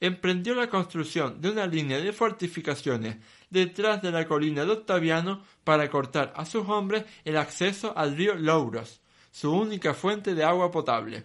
Emprendió 0.00 0.54
la 0.54 0.68
construcción 0.68 1.40
de 1.40 1.48
una 1.48 1.66
línea 1.66 1.98
de 1.98 2.12
fortificaciones 2.12 3.16
detrás 3.48 4.02
de 4.02 4.10
la 4.10 4.28
colina 4.28 4.66
de 4.66 4.72
Octaviano 4.72 5.42
para 5.64 5.88
cortar 5.88 6.34
a 6.36 6.44
sus 6.44 6.68
hombres 6.68 7.06
el 7.24 7.38
acceso 7.38 7.96
al 7.96 8.14
río 8.14 8.34
Louros, 8.34 9.00
su 9.30 9.50
única 9.50 9.94
fuente 9.94 10.34
de 10.34 10.44
agua 10.44 10.70
potable. 10.70 11.24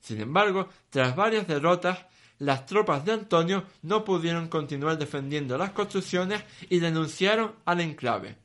Sin 0.00 0.20
embargo, 0.20 0.68
tras 0.90 1.16
varias 1.16 1.48
derrotas, 1.48 2.06
las 2.42 2.66
tropas 2.66 3.04
de 3.04 3.12
Antonio 3.12 3.62
no 3.82 4.02
pudieron 4.02 4.48
continuar 4.48 4.98
defendiendo 4.98 5.56
las 5.56 5.70
construcciones 5.70 6.42
y 6.68 6.80
denunciaron 6.80 7.54
al 7.64 7.80
enclave. 7.80 8.36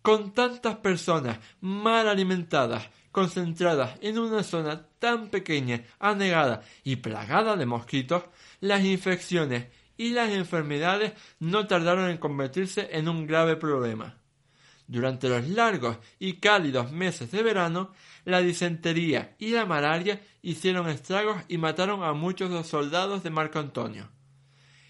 Con 0.00 0.32
tantas 0.32 0.76
personas 0.76 1.40
mal 1.60 2.06
alimentadas, 2.06 2.88
concentradas 3.10 3.98
en 4.00 4.20
una 4.20 4.44
zona 4.44 4.86
tan 5.00 5.26
pequeña, 5.26 5.82
anegada 5.98 6.62
y 6.84 6.96
plagada 6.96 7.56
de 7.56 7.66
mosquitos, 7.66 8.22
las 8.60 8.84
infecciones 8.84 9.66
y 9.96 10.10
las 10.10 10.30
enfermedades 10.30 11.12
no 11.40 11.66
tardaron 11.66 12.08
en 12.10 12.18
convertirse 12.18 12.90
en 12.92 13.08
un 13.08 13.26
grave 13.26 13.56
problema. 13.56 14.20
Durante 14.86 15.28
los 15.28 15.48
largos 15.48 15.98
y 16.20 16.34
cálidos 16.34 16.92
meses 16.92 17.32
de 17.32 17.42
verano, 17.42 17.90
la 18.26 18.42
disentería 18.42 19.36
y 19.38 19.52
la 19.52 19.64
malaria 19.64 20.20
hicieron 20.42 20.88
estragos 20.88 21.42
y 21.48 21.56
mataron 21.58 22.02
a 22.02 22.12
muchos 22.12 22.50
de 22.50 22.56
los 22.56 22.66
soldados 22.66 23.22
de 23.22 23.30
Marco 23.30 23.60
Antonio. 23.60 24.10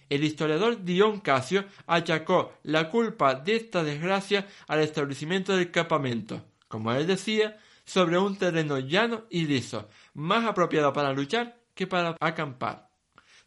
El 0.08 0.24
historiador 0.24 0.82
Dion 0.84 1.20
Casio 1.20 1.64
achacó 1.86 2.54
la 2.62 2.88
culpa 2.88 3.34
de 3.34 3.56
esta 3.56 3.84
desgracia 3.84 4.46
al 4.66 4.80
establecimiento 4.80 5.54
del 5.54 5.70
campamento, 5.70 6.42
como 6.66 6.92
él 6.92 7.06
decía, 7.06 7.58
sobre 7.84 8.18
un 8.18 8.36
terreno 8.36 8.78
llano 8.78 9.24
y 9.30 9.46
liso, 9.46 9.88
más 10.14 10.46
apropiado 10.46 10.92
para 10.92 11.12
luchar 11.12 11.60
que 11.74 11.86
para 11.86 12.16
acampar. 12.18 12.88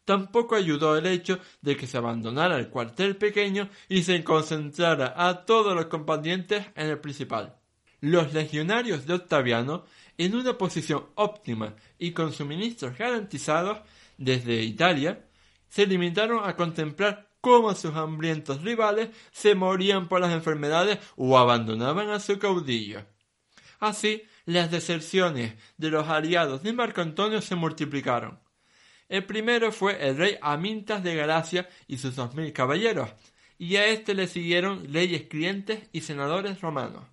Tampoco 0.06 0.56
ayudó 0.56 0.98
el 0.98 1.08
hecho 1.08 1.40
de 1.62 1.76
que 1.76 1.88
se 1.88 1.98
abandonara 1.98 2.58
el 2.58 2.70
cuartel 2.70 3.16
pequeño 3.16 3.70
y 3.88 4.04
se 4.04 4.24
concentrara 4.24 5.14
a 5.16 5.46
todos 5.46 5.76
los 5.76 5.86
combatientes 5.86 6.68
en 6.76 6.88
el 6.88 7.00
principal. 7.00 7.59
Los 8.02 8.34
legionarios 8.34 9.06
de 9.06 9.14
Octaviano, 9.14 9.86
en 10.18 10.36
una 10.36 10.58
posición 10.58 11.08
óptima 11.16 11.76
y 11.98 12.12
con 12.12 12.34
suministros 12.34 12.98
garantizados 12.98 13.80
desde 14.18 14.64
Italia, 14.64 15.26
se 15.68 15.86
limitaron 15.86 16.48
a 16.48 16.56
contemplar 16.56 17.30
cómo 17.42 17.74
sus 17.74 17.96
hambrientos 17.96 18.62
rivales 18.62 19.10
se 19.32 19.56
morían 19.56 20.08
por 20.08 20.22
las 20.22 20.34
enfermedades 20.34 21.00
o 21.16 21.38
abandonaban 21.38 22.10
a 22.10 22.20
su 22.20 22.38
caudillo. 22.40 23.06
Así, 23.80 24.24
las 24.46 24.72
deserciones 24.72 25.54
de 25.78 25.90
los 25.90 26.08
aliados 26.08 26.64
de 26.64 26.74
Marco 26.74 27.02
Antonio 27.02 27.42
se 27.42 27.56
multiplicaron. 27.56 28.40
El 29.08 29.26
primero 29.26 29.72
fue 29.72 30.08
el 30.08 30.18
rey 30.18 30.38
Amintas 30.42 31.04
de 31.04 31.16
Galacia 31.16 31.68
y 31.88 31.98
sus 31.98 32.16
dos 32.16 32.36
mil 32.36 32.52
caballeros, 32.54 33.10
y 33.58 33.76
a 33.78 33.88
éste 33.88 34.14
le 34.14 34.28
siguieron 34.28 34.92
leyes 34.92 35.24
clientes 35.24 35.90
y 35.92 36.02
senadores 36.02 36.62
romanos. 36.62 37.04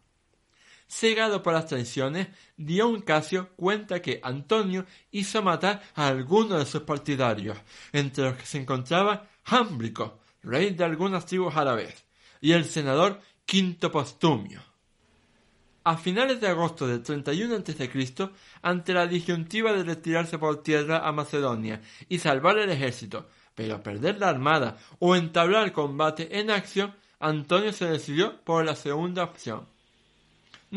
Cegado 0.88 1.42
por 1.42 1.52
las 1.52 1.66
traiciones, 1.66 2.28
Dion 2.56 3.02
Casio 3.02 3.50
cuenta 3.56 4.00
que 4.00 4.20
Antonio 4.22 4.86
hizo 5.10 5.42
matar 5.42 5.82
a 5.94 6.06
algunos 6.06 6.58
de 6.58 6.66
sus 6.66 6.82
partidarios, 6.82 7.58
entre 7.92 8.24
los 8.24 8.36
que 8.36 8.46
se 8.46 8.58
encontraba 8.58 9.28
Jámbrico, 9.44 10.20
rey 10.42 10.70
de 10.70 10.84
algunas 10.84 11.26
tribus 11.26 11.56
árabes, 11.56 12.04
y 12.40 12.52
el 12.52 12.64
senador 12.64 13.20
Quinto 13.44 13.90
Postumio. 13.90 14.60
A 15.82 15.96
finales 15.96 16.40
de 16.40 16.48
agosto 16.48 16.86
del 16.86 17.02
31 17.02 17.56
a.C., 17.56 18.30
ante 18.62 18.92
la 18.92 19.06
disyuntiva 19.06 19.72
de 19.72 19.84
retirarse 19.84 20.38
por 20.38 20.62
tierra 20.62 21.06
a 21.06 21.12
Macedonia 21.12 21.80
y 22.08 22.18
salvar 22.18 22.58
el 22.58 22.70
ejército, 22.70 23.28
pero 23.54 23.82
perder 23.82 24.18
la 24.18 24.28
armada 24.28 24.78
o 24.98 25.14
entablar 25.14 25.72
combate 25.72 26.40
en 26.40 26.50
acción, 26.50 26.94
Antonio 27.20 27.72
se 27.72 27.86
decidió 27.86 28.40
por 28.42 28.64
la 28.64 28.74
segunda 28.76 29.24
opción. 29.24 29.75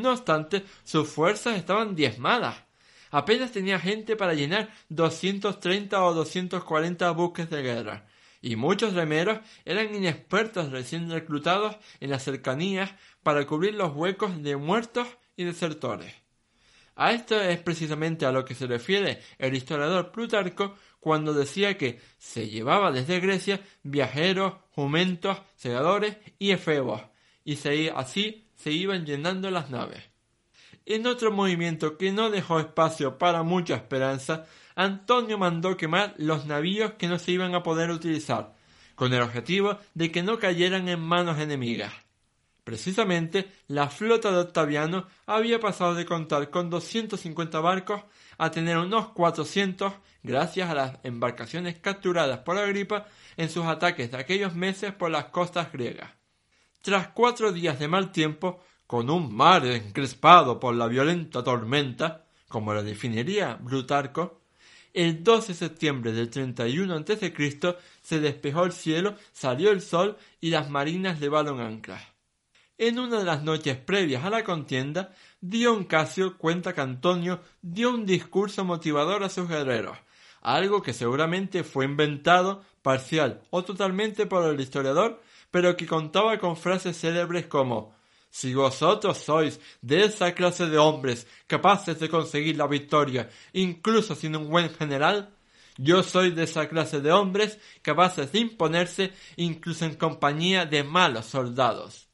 No 0.01 0.12
obstante, 0.12 0.63
sus 0.84 1.08
fuerzas 1.08 1.58
estaban 1.58 1.96
diezmadas. 1.96 2.63
Apenas 3.12 3.51
tenía 3.51 3.79
gente 3.79 4.15
para 4.15 4.34
llenar 4.34 4.70
230 4.89 6.03
o 6.03 6.13
240 6.13 7.12
buques 7.12 7.50
de 7.50 7.62
guerra, 7.62 8.06
y 8.41 8.56
muchos 8.56 8.94
remeros 8.94 9.39
eran 9.65 9.94
inexpertos 9.94 10.72
recién 10.72 11.10
reclutados 11.10 11.75
en 12.00 12.12
las 12.12 12.24
cercanías 12.24 12.91
para 13.24 13.46
cubrir 13.46 13.74
los 13.74 13.96
huecos 13.96 14.41
de 14.44 14.56
muertos 14.58 15.08
y 15.36 15.44
desertores. 15.44 16.13
A 16.96 17.13
esto 17.13 17.39
es 17.39 17.60
precisamente 17.60 18.25
a 18.25 18.32
lo 18.32 18.44
que 18.44 18.56
se 18.56 18.68
refiere 18.68 19.22
el 19.38 19.56
historiador 19.56 20.12
Plutarco 20.12 20.75
cuando 21.00 21.34
decía 21.34 21.77
que 21.77 22.00
se 22.18 22.50
llevaba 22.50 22.91
desde 22.91 23.22
Grecia 23.22 23.62
viajeros, 23.84 24.53
jumentos, 24.72 25.41
segadores 25.56 26.18
y 26.38 26.51
efebos, 26.51 27.01
y 27.46 27.58
así 27.96 28.49
se 28.60 28.72
iban 28.72 29.06
llenando 29.06 29.50
las 29.50 29.70
naves. 29.70 30.04
En 30.86 31.08
otro 31.08 31.32
movimiento 31.32 31.98
que 31.98 32.12
no 32.12 32.30
dejó 32.30 32.60
espacio 32.60 33.18
para 33.18 33.44
mucha 33.44 33.75
esperanza, 33.75 34.46
Antonio 34.75 35.38
mandó 35.38 35.78
quemar 35.78 36.13
los 36.18 36.46
navíos 36.46 36.94
que 36.94 37.08
no 37.08 37.20
se 37.20 37.32
iban 37.32 37.56
a 37.56 37.63
poder 37.63 37.89
utilizar, 37.89 38.54
con 38.96 39.13
el 39.13 39.22
objetivo 39.22 39.78
de 39.94 40.12
que 40.12 40.24
no 40.24 40.39
cayeran 40.39 40.89
en 40.89 41.00
manos 41.00 41.39
enemigas. 41.39 41.94
Precisamente, 42.63 43.51
la 43.68 43.89
flota 43.89 44.32
de 44.32 44.38
Octaviano 44.38 45.08
había 45.25 45.60
pasado 45.60 45.96
de 45.96 46.06
contar 46.06 46.50
con 46.50 46.70
250 46.70 47.60
barcos 47.62 48.04
a 48.38 48.51
tener 48.51 48.78
unos 48.78 49.10
400 49.10 49.94
gracias 50.22 50.70
a 50.70 50.75
las 50.75 51.00
embarcaciones 51.04 51.80
capturadas 51.80 52.39
por 52.39 52.58
Agripa 52.58 53.08
en 53.38 53.50
sus 53.50 53.66
ataques 53.66 54.12
de 54.12 54.18
aquellos 54.18 54.54
meses 54.54 54.94
por 54.94 55.10
las 55.10 55.25
costas 55.25 55.72
griegas. 55.72 56.19
Tras 56.81 57.09
cuatro 57.09 57.51
días 57.51 57.77
de 57.77 57.89
mal 57.89 58.12
tiempo, 58.12 58.63
con 58.88 59.09
un 59.09 59.36
mar 59.36 59.65
encrespado 59.65 60.59
por 60.59 60.74
la 60.75 60.88
violenta 60.88 61.43
tormenta, 61.43 62.25
como 62.48 62.74
lo 62.74 62.83
definiría 62.83 63.59
Plutarco, 63.59 64.39
el 64.93 65.24
12 65.24 65.50
de 65.50 65.59
septiembre 65.59 66.12
del 66.13 66.29
31 66.29 66.93
a.C. 66.95 67.77
se 68.01 68.19
despejó 68.19 68.63
el 68.63 68.71
cielo, 68.71 69.15
salió 69.33 69.71
el 69.71 69.81
sol 69.81 70.17
y 70.39 70.50
las 70.50 70.69
marinas 70.69 71.19
levaron 71.19 71.59
anclas. 71.59 72.01
En 72.77 72.98
una 72.98 73.19
de 73.19 73.25
las 73.25 73.43
noches 73.43 73.75
previas 73.77 74.24
a 74.24 74.29
la 74.29 74.45
contienda, 74.45 75.13
Dion 75.41 75.83
Casio 75.83 76.38
cuenta 76.38 76.74
que 76.74 76.81
Antonio 76.81 77.41
dio 77.62 77.93
un 77.93 78.05
discurso 78.05 78.63
motivador 78.63 79.24
a 79.24 79.29
sus 79.29 79.50
guerreros, 79.50 79.98
algo 80.41 80.81
que 80.81 80.93
seguramente 80.93 81.65
fue 81.65 81.83
inventado 81.83 82.63
parcial 82.81 83.41
o 83.50 83.65
totalmente 83.65 84.25
por 84.25 84.50
el 84.50 84.59
historiador, 84.62 85.21
pero 85.51 85.75
que 85.75 85.88
contaba 85.88 86.38
con 86.38 86.56
frases 86.56 86.98
célebres 86.98 87.48
como 87.48 87.96
si 88.29 88.53
vosotros 88.53 89.18
sois 89.18 89.60
de 89.82 90.06
esa 90.06 90.34
clase 90.34 90.68
de 90.68 90.77
hombres 90.77 91.27
capaces 91.48 92.00
de 92.00 92.10
conseguir 92.10 92.58
la 92.58 92.68
victoria, 92.68 93.29
incluso 93.53 94.15
sin 94.15 94.36
un 94.36 94.50
buen 94.50 94.70
general, 94.70 95.34
yo 95.77 96.03
soy 96.03 96.32
de 96.32 96.44
esa 96.44 96.68
clase 96.68 97.01
de 97.01 97.12
hombres 97.12 97.58
capaces 97.82 98.32
de 98.32 98.39
imponerse 98.39 99.13
incluso 99.38 99.86
en 99.86 99.96
compañía 99.96 100.65
de 100.65 100.84
malos 100.84 101.25
soldados. 101.25 102.10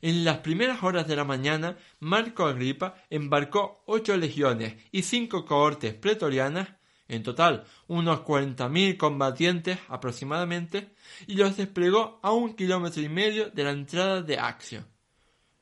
En 0.00 0.24
las 0.24 0.38
primeras 0.38 0.82
horas 0.82 1.06
de 1.06 1.16
la 1.16 1.24
mañana, 1.24 1.78
Marco 2.00 2.46
Agripa 2.46 2.94
embarcó 3.08 3.82
ocho 3.86 4.16
legiones 4.16 4.74
y 4.90 5.02
cinco 5.02 5.46
cohortes 5.46 5.94
pretorianas 5.94 6.68
en 7.08 7.22
total 7.22 7.64
unos 7.86 8.20
cuarenta 8.20 8.68
mil 8.68 8.96
combatientes 8.96 9.78
aproximadamente, 9.88 10.94
y 11.26 11.34
los 11.34 11.56
desplegó 11.56 12.20
a 12.22 12.32
un 12.32 12.54
kilómetro 12.54 13.02
y 13.02 13.08
medio 13.08 13.50
de 13.50 13.64
la 13.64 13.70
entrada 13.70 14.22
de 14.22 14.38
Axio. 14.38 14.84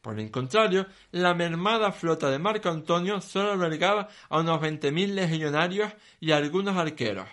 Por 0.01 0.19
el 0.19 0.31
contrario, 0.31 0.87
la 1.13 1.33
mermada 1.33 1.93
flota 1.93 2.29
de 2.29 2.39
Marco 2.39 2.69
Antonio 2.69 3.21
solo 3.21 3.53
albergaba 3.53 4.09
a 4.29 4.41
unos 4.41 4.61
veinte 4.61 4.91
mil 4.91 5.15
legionarios 5.15 5.93
y 6.19 6.33
algunos 6.33 6.77
arqueros. 6.77 7.29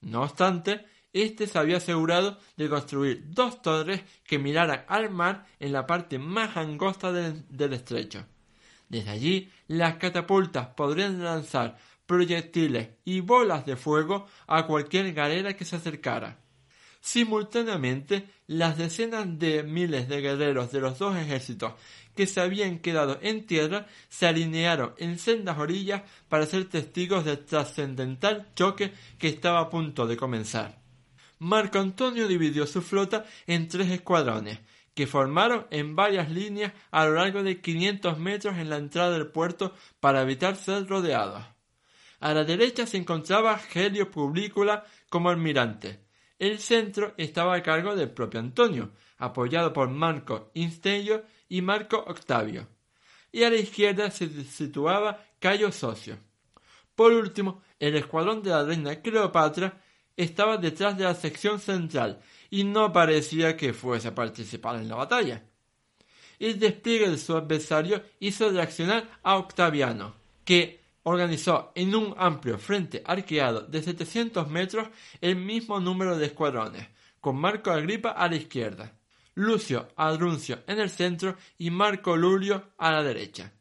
No 0.00 0.22
obstante, 0.22 0.86
éste 1.12 1.46
se 1.46 1.58
había 1.58 1.76
asegurado 1.76 2.38
de 2.56 2.70
construir 2.70 3.24
dos 3.26 3.60
torres 3.60 4.02
que 4.24 4.38
miraran 4.38 4.84
al 4.88 5.10
mar 5.10 5.44
en 5.58 5.72
la 5.72 5.86
parte 5.86 6.18
más 6.18 6.56
angosta 6.56 7.12
del 7.12 7.72
estrecho. 7.74 8.24
Desde 8.88 9.10
allí, 9.10 9.50
las 9.68 9.96
catapultas 9.96 10.68
podrían 10.68 11.22
lanzar 11.22 11.76
proyectiles 12.10 12.88
y 13.04 13.20
bolas 13.20 13.64
de 13.64 13.76
fuego 13.76 14.26
a 14.48 14.66
cualquier 14.66 15.12
galera 15.12 15.54
que 15.54 15.64
se 15.64 15.76
acercara. 15.76 16.40
Simultáneamente, 17.00 18.26
las 18.48 18.76
decenas 18.76 19.38
de 19.38 19.62
miles 19.62 20.08
de 20.08 20.20
guerreros 20.20 20.72
de 20.72 20.80
los 20.80 20.98
dos 20.98 21.16
ejércitos 21.16 21.74
que 22.16 22.26
se 22.26 22.40
habían 22.40 22.80
quedado 22.80 23.20
en 23.22 23.46
tierra 23.46 23.86
se 24.08 24.26
alinearon 24.26 24.92
en 24.98 25.20
sendas 25.20 25.56
orillas 25.58 26.02
para 26.28 26.46
ser 26.46 26.64
testigos 26.64 27.24
del 27.24 27.44
trascendental 27.44 28.48
choque 28.56 28.92
que 29.16 29.28
estaba 29.28 29.60
a 29.60 29.70
punto 29.70 30.08
de 30.08 30.16
comenzar. 30.16 30.82
Marco 31.38 31.78
Antonio 31.78 32.26
dividió 32.26 32.66
su 32.66 32.82
flota 32.82 33.24
en 33.46 33.68
tres 33.68 33.88
escuadrones, 33.88 34.58
que 34.94 35.06
formaron 35.06 35.68
en 35.70 35.94
varias 35.94 36.28
líneas 36.28 36.72
a 36.90 37.04
lo 37.04 37.14
largo 37.14 37.44
de 37.44 37.60
500 37.60 38.18
metros 38.18 38.58
en 38.58 38.68
la 38.68 38.78
entrada 38.78 39.12
del 39.12 39.28
puerto 39.28 39.76
para 40.00 40.22
evitar 40.22 40.56
ser 40.56 40.88
rodeados. 40.88 41.44
A 42.20 42.34
la 42.34 42.44
derecha 42.44 42.86
se 42.86 42.98
encontraba 42.98 43.60
Helio 43.74 44.10
Publicula 44.10 44.84
como 45.08 45.30
almirante. 45.30 46.00
El 46.38 46.58
centro 46.58 47.14
estaba 47.16 47.54
a 47.54 47.62
cargo 47.62 47.96
del 47.96 48.10
propio 48.10 48.40
Antonio, 48.40 48.92
apoyado 49.18 49.72
por 49.72 49.88
Marco 49.88 50.50
Instello 50.54 51.24
y 51.48 51.62
Marco 51.62 51.96
Octavio. 51.98 52.68
Y 53.32 53.42
a 53.42 53.50
la 53.50 53.56
izquierda 53.56 54.10
se 54.10 54.28
situaba 54.44 55.24
Cayo 55.38 55.72
Socio. 55.72 56.18
Por 56.94 57.12
último, 57.12 57.62
el 57.78 57.96
escuadrón 57.96 58.42
de 58.42 58.50
la 58.50 58.64
reina 58.64 59.00
Cleopatra 59.00 59.80
estaba 60.16 60.58
detrás 60.58 60.98
de 60.98 61.04
la 61.04 61.14
sección 61.14 61.58
central 61.58 62.20
y 62.50 62.64
no 62.64 62.92
parecía 62.92 63.56
que 63.56 63.72
fuese 63.72 64.08
a 64.08 64.14
participar 64.14 64.76
en 64.76 64.88
la 64.88 64.96
batalla. 64.96 65.44
El 66.38 66.58
despliegue 66.58 67.08
de 67.08 67.18
su 67.18 67.36
adversario 67.36 68.02
hizo 68.18 68.50
reaccionar 68.50 69.08
a 69.22 69.36
Octaviano, 69.36 70.14
que 70.44 70.79
organizó 71.10 71.72
en 71.74 71.94
un 71.94 72.14
amplio 72.16 72.58
frente 72.58 73.02
arqueado 73.04 73.62
de 73.62 73.82
700 73.82 74.48
metros 74.48 74.88
el 75.20 75.36
mismo 75.36 75.80
número 75.80 76.16
de 76.16 76.26
escuadrones, 76.26 76.88
con 77.20 77.36
Marco 77.36 77.70
Agripa 77.70 78.10
a 78.10 78.28
la 78.28 78.36
izquierda, 78.36 78.96
Lucio 79.34 79.88
Adruncio 79.96 80.60
en 80.66 80.80
el 80.80 80.90
centro 80.90 81.36
y 81.58 81.70
Marco 81.70 82.16
Lulio 82.16 82.72
a 82.78 82.92
la 82.92 83.02
derecha. 83.02 83.52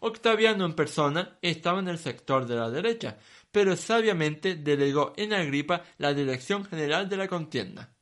Octaviano 0.00 0.64
en 0.64 0.74
persona 0.74 1.38
estaba 1.42 1.80
en 1.80 1.88
el 1.88 1.98
sector 1.98 2.46
de 2.46 2.56
la 2.56 2.70
derecha, 2.70 3.18
pero 3.50 3.76
sabiamente 3.76 4.54
delegó 4.54 5.12
en 5.16 5.32
Agripa 5.32 5.82
la 5.98 6.12
dirección 6.12 6.64
general 6.64 7.08
de 7.08 7.16
la 7.16 7.28
contienda. 7.28 7.94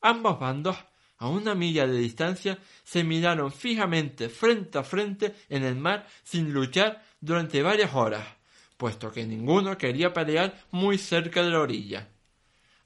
Ambos 0.00 0.38
bandos, 0.38 0.76
a 1.18 1.28
una 1.28 1.54
milla 1.54 1.86
de 1.86 1.96
distancia, 1.96 2.58
se 2.82 3.04
miraron 3.04 3.50
fijamente 3.50 4.28
frente 4.28 4.78
a 4.78 4.84
frente 4.84 5.34
en 5.48 5.64
el 5.64 5.76
mar 5.76 6.06
sin 6.22 6.52
luchar 6.52 7.03
durante 7.24 7.62
varias 7.62 7.94
horas, 7.94 8.22
puesto 8.76 9.10
que 9.10 9.24
ninguno 9.24 9.78
quería 9.78 10.12
pelear 10.12 10.54
muy 10.70 10.98
cerca 10.98 11.42
de 11.42 11.50
la 11.50 11.60
orilla. 11.60 12.08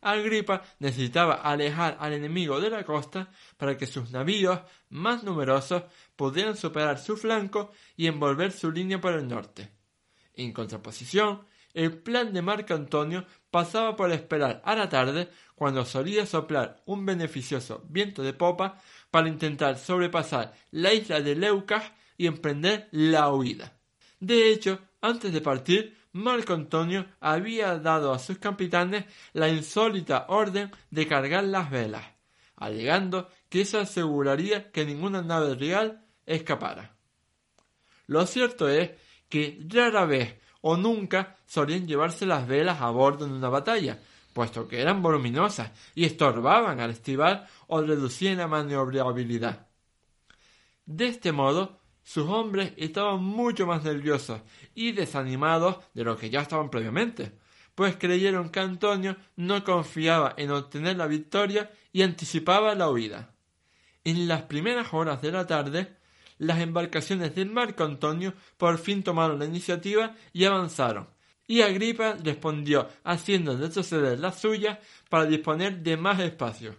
Agripa 0.00 0.62
necesitaba 0.78 1.34
alejar 1.34 1.96
al 1.98 2.12
enemigo 2.12 2.60
de 2.60 2.70
la 2.70 2.84
costa 2.84 3.32
para 3.56 3.76
que 3.76 3.86
sus 3.86 4.12
navíos 4.12 4.60
más 4.90 5.24
numerosos 5.24 5.82
pudieran 6.14 6.56
superar 6.56 6.98
su 6.98 7.16
flanco 7.16 7.72
y 7.96 8.06
envolver 8.06 8.52
su 8.52 8.70
línea 8.70 9.00
por 9.00 9.14
el 9.14 9.26
norte. 9.26 9.72
En 10.34 10.52
contraposición, 10.52 11.44
el 11.74 11.98
plan 11.98 12.32
de 12.32 12.40
Marco 12.40 12.74
Antonio 12.74 13.26
pasaba 13.50 13.96
por 13.96 14.12
esperar 14.12 14.62
a 14.64 14.76
la 14.76 14.88
tarde, 14.88 15.30
cuando 15.56 15.84
solía 15.84 16.26
soplar 16.26 16.80
un 16.86 17.04
beneficioso 17.04 17.84
viento 17.88 18.22
de 18.22 18.34
popa, 18.34 18.80
para 19.10 19.28
intentar 19.28 19.76
sobrepasar 19.78 20.54
la 20.70 20.94
isla 20.94 21.20
de 21.20 21.34
Leucas 21.34 21.90
y 22.16 22.28
emprender 22.28 22.88
la 22.92 23.32
huida. 23.32 23.77
De 24.20 24.50
hecho, 24.50 24.80
antes 25.00 25.32
de 25.32 25.40
partir, 25.40 25.96
Marco 26.12 26.54
Antonio 26.54 27.06
había 27.20 27.78
dado 27.78 28.12
a 28.12 28.18
sus 28.18 28.38
capitanes 28.38 29.04
la 29.32 29.48
insólita 29.48 30.26
orden 30.28 30.70
de 30.90 31.06
cargar 31.06 31.44
las 31.44 31.70
velas, 31.70 32.04
alegando 32.56 33.28
que 33.48 33.60
eso 33.60 33.78
aseguraría 33.78 34.72
que 34.72 34.84
ninguna 34.84 35.22
nave 35.22 35.54
real 35.54 36.04
escapara. 36.26 36.96
Lo 38.06 38.26
cierto 38.26 38.68
es 38.68 38.90
que 39.28 39.64
rara 39.68 40.06
vez 40.06 40.36
o 40.62 40.76
nunca 40.76 41.36
solían 41.46 41.86
llevarse 41.86 42.26
las 42.26 42.48
velas 42.48 42.80
a 42.80 42.90
bordo 42.90 43.26
en 43.26 43.32
una 43.32 43.48
batalla, 43.48 44.00
puesto 44.32 44.66
que 44.66 44.80
eran 44.80 45.02
voluminosas 45.02 45.70
y 45.94 46.04
estorbaban 46.04 46.80
al 46.80 46.90
estibar 46.90 47.46
o 47.66 47.80
reducían 47.82 48.38
la 48.38 48.48
maniobrabilidad. 48.48 49.68
De 50.86 51.06
este 51.06 51.32
modo, 51.32 51.77
sus 52.08 52.26
hombres 52.26 52.72
estaban 52.78 53.22
mucho 53.22 53.66
más 53.66 53.84
nerviosos 53.84 54.40
y 54.74 54.92
desanimados 54.92 55.76
de 55.92 56.04
lo 56.04 56.16
que 56.16 56.30
ya 56.30 56.40
estaban 56.40 56.70
previamente, 56.70 57.32
pues 57.74 57.96
creyeron 57.98 58.48
que 58.48 58.60
Antonio 58.60 59.14
no 59.36 59.62
confiaba 59.62 60.32
en 60.38 60.50
obtener 60.50 60.96
la 60.96 61.06
victoria 61.06 61.70
y 61.92 62.00
anticipaba 62.00 62.74
la 62.74 62.88
huida. 62.90 63.34
En 64.04 64.26
las 64.26 64.44
primeras 64.44 64.94
horas 64.94 65.20
de 65.20 65.32
la 65.32 65.46
tarde, 65.46 65.96
las 66.38 66.60
embarcaciones 66.60 67.34
del 67.34 67.50
Marco 67.50 67.84
Antonio 67.84 68.32
por 68.56 68.78
fin 68.78 69.02
tomaron 69.02 69.38
la 69.38 69.44
iniciativa 69.44 70.14
y 70.32 70.46
avanzaron, 70.46 71.10
y 71.46 71.60
Agripa 71.60 72.16
respondió 72.24 72.88
haciendo 73.04 73.54
retroceder 73.54 74.18
las 74.18 74.40
suyas 74.40 74.78
para 75.10 75.26
disponer 75.26 75.82
de 75.82 75.98
más 75.98 76.18
espacio. 76.20 76.74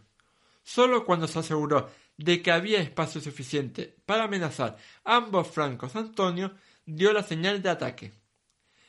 Solo 0.64 1.06
cuando 1.06 1.28
se 1.28 1.38
aseguró 1.38 1.88
de 2.20 2.42
que 2.42 2.52
había 2.52 2.82
espacio 2.82 3.22
suficiente 3.22 3.96
para 4.06 4.26
amenazar 4.26 4.76
ambos 5.06 5.48
flancos 5.48 5.96
Antonio 5.96 6.52
dio 6.86 7.14
la 7.14 7.24
señal 7.24 7.62
de 7.62 7.70
ataque. 7.70 8.12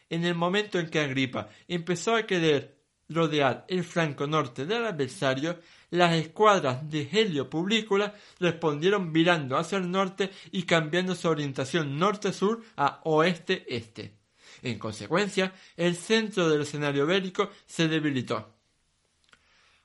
En 0.09 0.25
el 0.25 0.35
momento 0.35 0.81
en 0.81 0.91
que 0.91 0.99
Agripa 0.99 1.49
empezó 1.69 2.17
a 2.17 2.27
querer 2.27 2.77
rodear 3.09 3.65
el 3.69 3.85
flanco 3.85 4.27
norte 4.27 4.67
del 4.67 4.85
adversario, 4.85 5.61
las 5.91 6.13
escuadras 6.15 6.91
de 6.91 7.09
Helio 7.13 7.49
Publicula 7.49 8.15
respondieron 8.41 9.13
virando 9.13 9.57
hacia 9.57 9.79
el 9.79 9.89
norte 9.89 10.31
y 10.51 10.65
cambiando 10.65 11.15
su 11.15 11.29
orientación 11.29 11.99
norte-sur 11.99 12.65
a 12.77 13.01
oeste-este. 13.05 14.17
En 14.63 14.77
consecuencia, 14.77 15.53
el 15.77 15.95
centro 15.95 16.49
del 16.49 16.63
escenario 16.63 17.07
bélico 17.07 17.51
se 17.65 17.87
debilitó. 17.87 18.57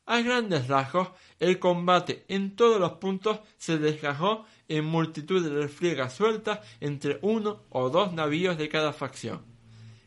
A 0.08 0.22
grandes 0.22 0.68
rasgos, 0.68 1.10
el 1.40 1.60
combate 1.60 2.26
en 2.28 2.56
todos 2.56 2.80
los 2.80 2.94
puntos 2.94 3.40
se 3.58 3.78
desgajó 3.78 4.46
en 4.68 4.86
multitud 4.86 5.44
de 5.44 5.62
refriegas 5.62 6.14
sueltas 6.14 6.60
entre 6.80 7.20
uno 7.22 7.64
o 7.70 7.90
dos 7.90 8.14
navíos 8.14 8.58
de 8.58 8.70
cada 8.70 8.94
facción. 8.94 9.44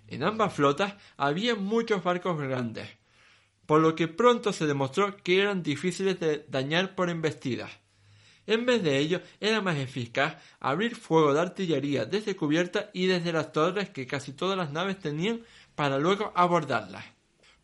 En 0.07 0.23
ambas 0.23 0.55
flotas 0.55 0.95
había 1.17 1.55
muchos 1.55 2.03
barcos 2.03 2.41
grandes, 2.41 2.89
por 3.67 3.81
lo 3.81 3.95
que 3.95 4.09
pronto 4.09 4.53
se 4.53 4.67
demostró 4.67 5.17
que 5.19 5.41
eran 5.41 5.63
difíciles 5.63 6.19
de 6.19 6.47
dañar 6.49 6.95
por 6.95 7.11
embestidas. 7.11 7.71
En 8.47 8.65
vez 8.65 8.83
de 8.83 8.97
ello, 8.97 9.21
era 9.41 9.61
más 9.61 9.77
eficaz 9.77 10.43
abrir 10.59 10.97
fuego 10.97 11.35
de 11.35 11.41
artillería 11.41 12.07
desde 12.07 12.35
cubierta 12.35 12.89
y 12.95 13.07
desde 13.07 13.31
las 13.31 13.53
torres 13.53 13.91
que 13.91 14.07
casi 14.07 14.33
todas 14.33 14.57
las 14.57 14.73
naves 14.73 14.99
tenían 14.99 15.43
para 15.75 15.99
luego 15.99 16.33
abordarlas. 16.35 17.05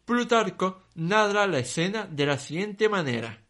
Plutarco 0.05 0.83
narra 0.96 1.46
la 1.46 1.61
escena 1.61 2.07
de 2.07 2.27
la 2.27 2.38
siguiente 2.38 2.90
manera. 2.90 3.44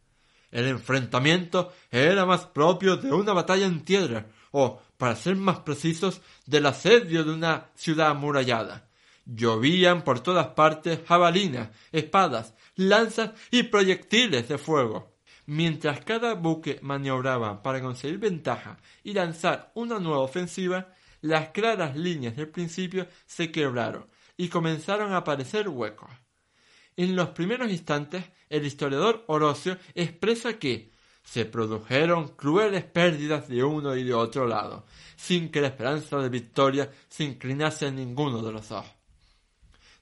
El 0.55 0.69
enfrentamiento 0.69 1.73
era 1.91 2.25
más 2.25 2.47
propio 2.47 2.97
de 2.97 3.13
una 3.13 3.33
batalla 3.33 3.67
en 3.67 3.85
tierra, 3.85 4.27
o, 4.53 4.81
para 4.97 5.17
ser 5.17 5.35
más 5.35 5.59
precisos, 5.59 6.21
del 6.47 6.67
asedio 6.67 7.25
de 7.25 7.33
una 7.33 7.71
ciudad 7.75 8.11
amurallada. 8.11 8.89
Llovían 9.27 10.05
por 10.05 10.21
todas 10.21 10.47
partes 10.47 11.01
jabalinas, 11.09 11.71
espadas, 11.91 12.55
lanzas 12.77 13.33
y 13.51 13.65
proyectiles 13.65 14.47
de 14.47 14.57
fuego. 14.57 15.17
Mientras 15.47 16.05
cada 16.05 16.35
buque 16.35 16.79
maniobraba 16.83 17.61
para 17.61 17.83
conseguir 17.83 18.19
ventaja 18.19 18.79
y 19.03 19.13
lanzar 19.13 19.73
una 19.75 19.99
nueva 19.99 20.21
ofensiva, 20.21 20.87
las 21.21 21.49
claras 21.49 21.97
líneas 21.97 22.37
del 22.37 22.49
principio 22.49 23.09
se 23.27 23.51
quebraron 23.51 24.07
y 24.37 24.49
comenzaron 24.49 25.15
a 25.15 25.17
aparecer 25.17 25.69
huecos. 25.69 26.11
En 26.97 27.17
los 27.17 27.31
primeros 27.31 27.73
instantes, 27.73 28.25
el 28.55 28.67
historiador 28.67 29.25
Orocio 29.27 29.77
expresa 29.95 30.59
que 30.59 30.93
se 31.25 31.45
produjeron 31.45 32.29
crueles 32.29 32.85
pérdidas 32.85 33.49
de 33.49 33.65
uno 33.65 33.97
y 33.97 34.05
de 34.05 34.15
otro 34.15 34.47
lado, 34.47 34.85
sin 35.17 35.51
que 35.51 35.61
la 35.61 35.69
esperanza 35.69 36.19
de 36.19 36.29
victoria 36.29 36.91
se 37.09 37.25
inclinase 37.25 37.87
en 37.87 37.97
ninguno 37.97 38.43
de 38.43 38.53
los 38.53 38.69
dos. 38.69 38.85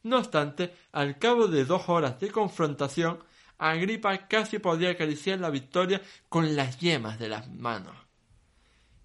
No 0.02 0.18
obstante, 0.18 0.74
al 0.92 1.18
cabo 1.18 1.46
de 1.46 1.64
dos 1.64 1.88
horas 1.88 2.20
de 2.20 2.30
confrontación, 2.30 3.20
Agripa 3.56 4.26
casi 4.26 4.58
podía 4.58 4.90
acariciar 4.90 5.38
la 5.38 5.48
victoria 5.48 6.02
con 6.28 6.56
las 6.56 6.78
yemas 6.80 7.18
de 7.18 7.28
las 7.28 7.48
manos. 7.48 7.94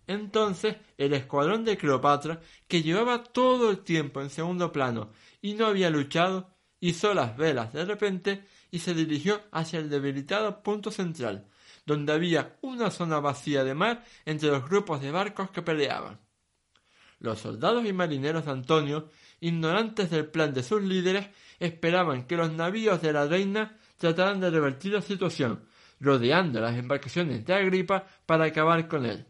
Entonces 0.08 0.78
el 0.98 1.14
escuadrón 1.14 1.64
de 1.64 1.78
Cleopatra, 1.78 2.42
que 2.68 2.82
llevaba 2.82 3.24
todo 3.24 3.70
el 3.70 3.80
tiempo 3.80 4.22
en 4.22 4.30
segundo 4.30 4.72
plano 4.72 5.12
y 5.42 5.54
no 5.54 5.68
había 5.68 5.90
luchado, 5.90 6.50
hizo 6.80 7.14
las 7.14 7.38
velas 7.38 7.74
de 7.74 7.86
repente 7.86 8.44
y 8.72 8.80
se 8.80 8.94
dirigió 8.94 9.42
hacia 9.52 9.80
el 9.80 9.90
debilitado 9.90 10.62
punto 10.64 10.92
central, 10.92 11.48
donde 11.86 12.14
había 12.14 12.58
una 12.62 12.92
zona 12.92 13.20
vacía 13.20 13.64
de 13.64 13.74
mar 13.74 14.04
entre 14.26 14.50
los 14.50 14.68
grupos 14.68 15.02
de 15.02 15.12
barcos 15.12 15.52
que 15.52 15.62
peleaban. 15.62 16.20
Los 17.20 17.40
soldados 17.40 17.86
y 17.86 17.94
marineros 17.94 18.46
de 18.46 18.52
Antonio 18.52 19.10
ignorantes 19.40 20.10
del 20.10 20.28
plan 20.28 20.54
de 20.54 20.64
sus 20.64 20.82
líderes, 20.82 21.30
esperaban 21.60 22.26
que 22.26 22.38
los 22.38 22.52
navíos 22.52 23.02
de 23.02 23.14
la 23.14 23.28
reina 23.28 23.78
trataron 23.98 24.40
de 24.40 24.50
revertir 24.50 24.94
la 24.94 25.02
situación, 25.02 25.66
rodeando 26.00 26.60
las 26.60 26.78
embarcaciones 26.78 27.46
de 27.46 27.54
Agripa 27.54 28.06
para 28.26 28.46
acabar 28.46 28.88
con 28.88 29.06
él. 29.06 29.26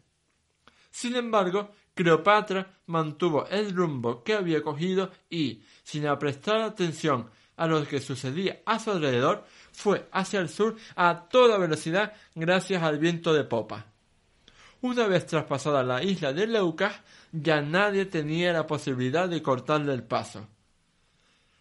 Sin 0.90 1.16
embargo, 1.16 1.72
Cleopatra 1.94 2.80
mantuvo 2.86 3.46
el 3.48 3.74
rumbo 3.74 4.22
que 4.22 4.34
había 4.34 4.62
cogido 4.62 5.10
y, 5.28 5.62
sin 5.82 6.04
prestar 6.18 6.60
atención 6.60 7.30
a 7.58 7.66
lo 7.66 7.86
que 7.86 8.00
sucedía 8.00 8.60
a 8.64 8.78
su 8.78 8.90
alrededor, 8.90 9.44
fue 9.72 10.08
hacia 10.12 10.40
el 10.40 10.48
sur 10.48 10.76
a 10.96 11.28
toda 11.28 11.58
velocidad 11.58 12.12
gracias 12.34 12.82
al 12.82 12.98
viento 12.98 13.34
de 13.34 13.44
popa. 13.44 13.86
Una 14.80 15.06
vez 15.06 15.26
traspasada 15.26 15.82
la 15.82 16.02
isla 16.02 16.32
de 16.32 16.46
Leucas, 16.46 17.00
ya 17.32 17.60
nadie 17.60 18.06
tenía 18.06 18.52
la 18.52 18.66
posibilidad 18.66 19.28
de 19.28 19.42
cortarle 19.42 19.92
el 19.92 20.04
paso. 20.04 20.46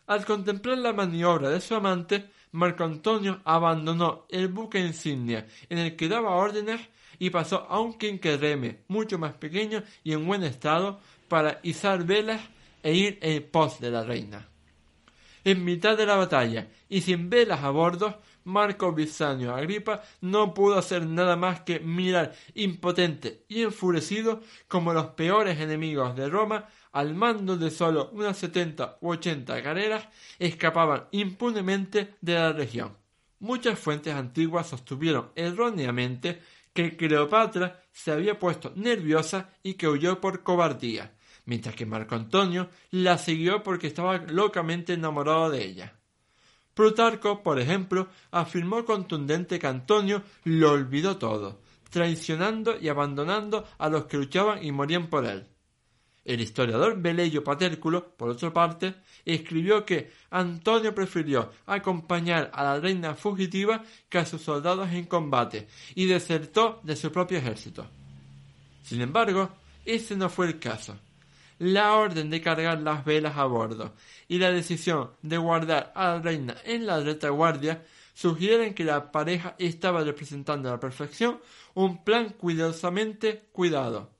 Al 0.06 0.24
contemplar 0.24 0.78
la 0.78 0.94
maniobra 0.94 1.50
de 1.50 1.60
su 1.60 1.76
amante, 1.76 2.30
Marco 2.52 2.84
Antonio 2.84 3.42
abandonó 3.44 4.26
el 4.30 4.48
buque 4.48 4.80
insignia 4.80 5.48
en 5.70 5.80
el 5.80 5.96
que 5.96 6.08
daba 6.08 6.36
órdenes 6.36 6.82
y 7.20 7.30
pasó 7.30 7.66
a 7.70 7.80
un 7.80 7.98
quinquereme 7.98 8.84
mucho 8.88 9.18
más 9.18 9.34
pequeño 9.34 9.84
y 10.04 10.14
en 10.14 10.26
buen 10.26 10.44
estado 10.44 11.00
para 11.28 11.60
izar 11.64 12.06
velas 12.06 12.42
e 12.84 12.94
ir 12.94 13.20
en 13.22 13.44
pos 13.50 13.80
de 13.80 13.92
la 13.92 14.04
reina. 14.04 14.48
En 15.48 15.64
mitad 15.64 15.96
de 15.96 16.06
la 16.06 16.18
batalla 16.18 16.68
y 16.90 17.00
sin 17.00 17.30
velas 17.30 17.64
a 17.64 17.70
bordo, 17.70 18.22
Marco 18.44 18.92
Bizanio 18.92 19.56
Agripa 19.56 20.04
no 20.20 20.54
pudo 20.54 20.78
hacer 20.78 21.06
nada 21.06 21.38
más 21.38 21.62
que 21.62 21.80
mirar 21.80 22.34
impotente 22.54 23.46
y 23.48 23.62
enfurecido 23.62 24.42
como 24.68 24.92
los 24.92 25.06
peores 25.12 25.58
enemigos 25.62 26.18
de 26.18 26.28
Roma, 26.28 26.68
al 26.92 27.16
mando 27.16 27.56
de 27.56 27.72
solo 27.72 28.10
unas 28.12 28.36
setenta 28.36 28.98
u 29.00 29.12
ochenta 29.12 29.64
carreras, 29.64 30.10
escapaban 30.38 31.06
impunemente 31.12 32.16
de 32.20 32.34
la 32.34 32.52
región. 32.52 32.98
Muchas 33.40 33.80
fuentes 33.80 34.14
antiguas 34.16 34.68
sostuvieron 34.68 35.32
erróneamente 35.34 36.42
que 36.74 36.98
Cleopatra 36.98 37.86
se 37.94 38.12
había 38.12 38.38
puesto 38.38 38.74
nerviosa 38.76 39.52
y 39.64 39.76
que 39.76 39.88
huyó 39.88 40.20
por 40.20 40.44
cobardía, 40.44 41.14
mientras 41.48 41.76
que 41.76 41.86
Marco 41.86 42.14
Antonio 42.14 42.70
la 42.92 43.18
siguió 43.18 43.64
porque 43.64 43.88
estaba 43.88 44.18
locamente 44.18 44.94
enamorado 44.94 45.50
de 45.50 45.66
ella. 45.66 45.94
Plutarco, 46.74 47.42
por 47.42 47.60
ejemplo, 47.60 48.10
afirmó 48.30 48.86
contundente 48.86 49.58
que 49.58 49.66
Antonio 49.66 50.22
lo 50.44 50.74
olvidó 50.74 51.18
todo, 51.18 51.62
traicionando 51.90 52.78
y 52.80 52.90
abandonando 52.90 53.66
a 53.80 53.90
los 53.90 54.06
que 54.06 54.18
luchaban 54.18 54.64
y 54.64 54.72
morían 54.72 55.08
por 55.08 55.26
él. 55.26 55.48
El 56.24 56.42
historiador 56.42 57.02
Beleyo 57.02 57.44
Patérculo, 57.44 58.10
por 58.10 58.30
otra 58.30 58.52
parte, 58.52 58.96
escribió 59.24 59.86
que 59.86 60.12
Antonio 60.30 60.94
prefirió 60.94 61.54
acompañar 61.66 62.52
a 62.54 62.64
la 62.64 62.80
reina 62.82 63.16
fugitiva 63.16 63.82
que 64.10 64.18
a 64.18 64.26
sus 64.26 64.42
soldados 64.42 64.90
en 64.92 65.06
combate 65.06 65.68
y 65.96 66.06
desertó 66.06 66.82
de 66.84 66.98
su 66.98 67.10
propio 67.10 67.38
ejército. 67.38 67.88
Sin 68.84 69.00
embargo, 69.02 69.50
ese 69.86 70.18
no 70.18 70.30
fue 70.30 70.48
el 70.48 70.60
caso 70.60 71.00
la 71.60 71.96
orden 71.96 72.30
de 72.30 72.42
cargar 72.42 72.82
las 72.82 73.04
velas 73.06 73.38
a 73.38 73.46
bordo 73.46 73.94
y 74.28 74.38
la 74.38 74.52
decisión 74.52 75.12
de 75.22 75.38
guardar 75.38 75.92
a 75.96 76.10
la 76.10 76.20
reina 76.20 76.56
en 76.64 76.86
la 76.86 77.00
retaguardia 77.00 77.84
sugieren 78.14 78.74
que 78.74 78.84
la 78.84 79.12
pareja 79.12 79.56
estaba 79.60 80.04
representando 80.04 80.70
a 80.70 80.74
la 80.74 80.80
perfección 80.80 81.40
un 81.74 82.04
plan 82.04 82.30
cuidadosamente 82.30 83.50
cuidado. 83.52 84.12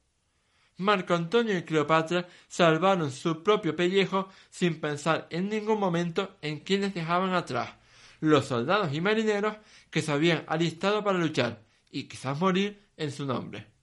Marco 0.78 1.16
Antonio 1.16 1.58
y 1.58 1.64
Cleopatra 1.64 2.28
salvaron 2.48 3.12
su 3.12 3.42
propio 3.42 3.76
pellejo 3.76 4.30
sin 4.52 4.80
pensar 4.80 5.28
en 5.32 5.50
ningún 5.50 5.80
momento 5.80 6.38
en 6.42 6.60
quienes 6.60 6.94
dejaban 6.94 7.34
atrás, 7.34 7.72
los 8.20 8.46
soldados 8.46 8.94
y 8.94 9.02
marineros 9.02 9.58
que 9.90 10.04
se 10.04 10.12
habían 10.12 10.44
alistado 10.48 11.04
para 11.04 11.18
luchar 11.18 11.64
y 11.90 12.04
quizás 12.04 12.40
morir 12.40 12.88
en 12.96 13.12
su 13.12 13.26
nombre. 13.26 13.77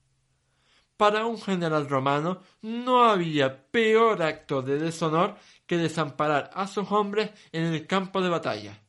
Para 0.97 1.25
un 1.25 1.41
general 1.41 1.89
romano 1.89 2.41
no 2.61 3.03
había 3.03 3.65
peor 3.69 4.21
acto 4.23 4.61
de 4.61 4.77
deshonor 4.79 5.35
que 5.65 5.77
desamparar 5.77 6.49
a 6.53 6.67
sus 6.67 6.89
hombres 6.91 7.31
en 7.51 7.65
el 7.65 7.85
campo 7.85 8.21
de 8.21 8.29
batalla. 8.29 8.79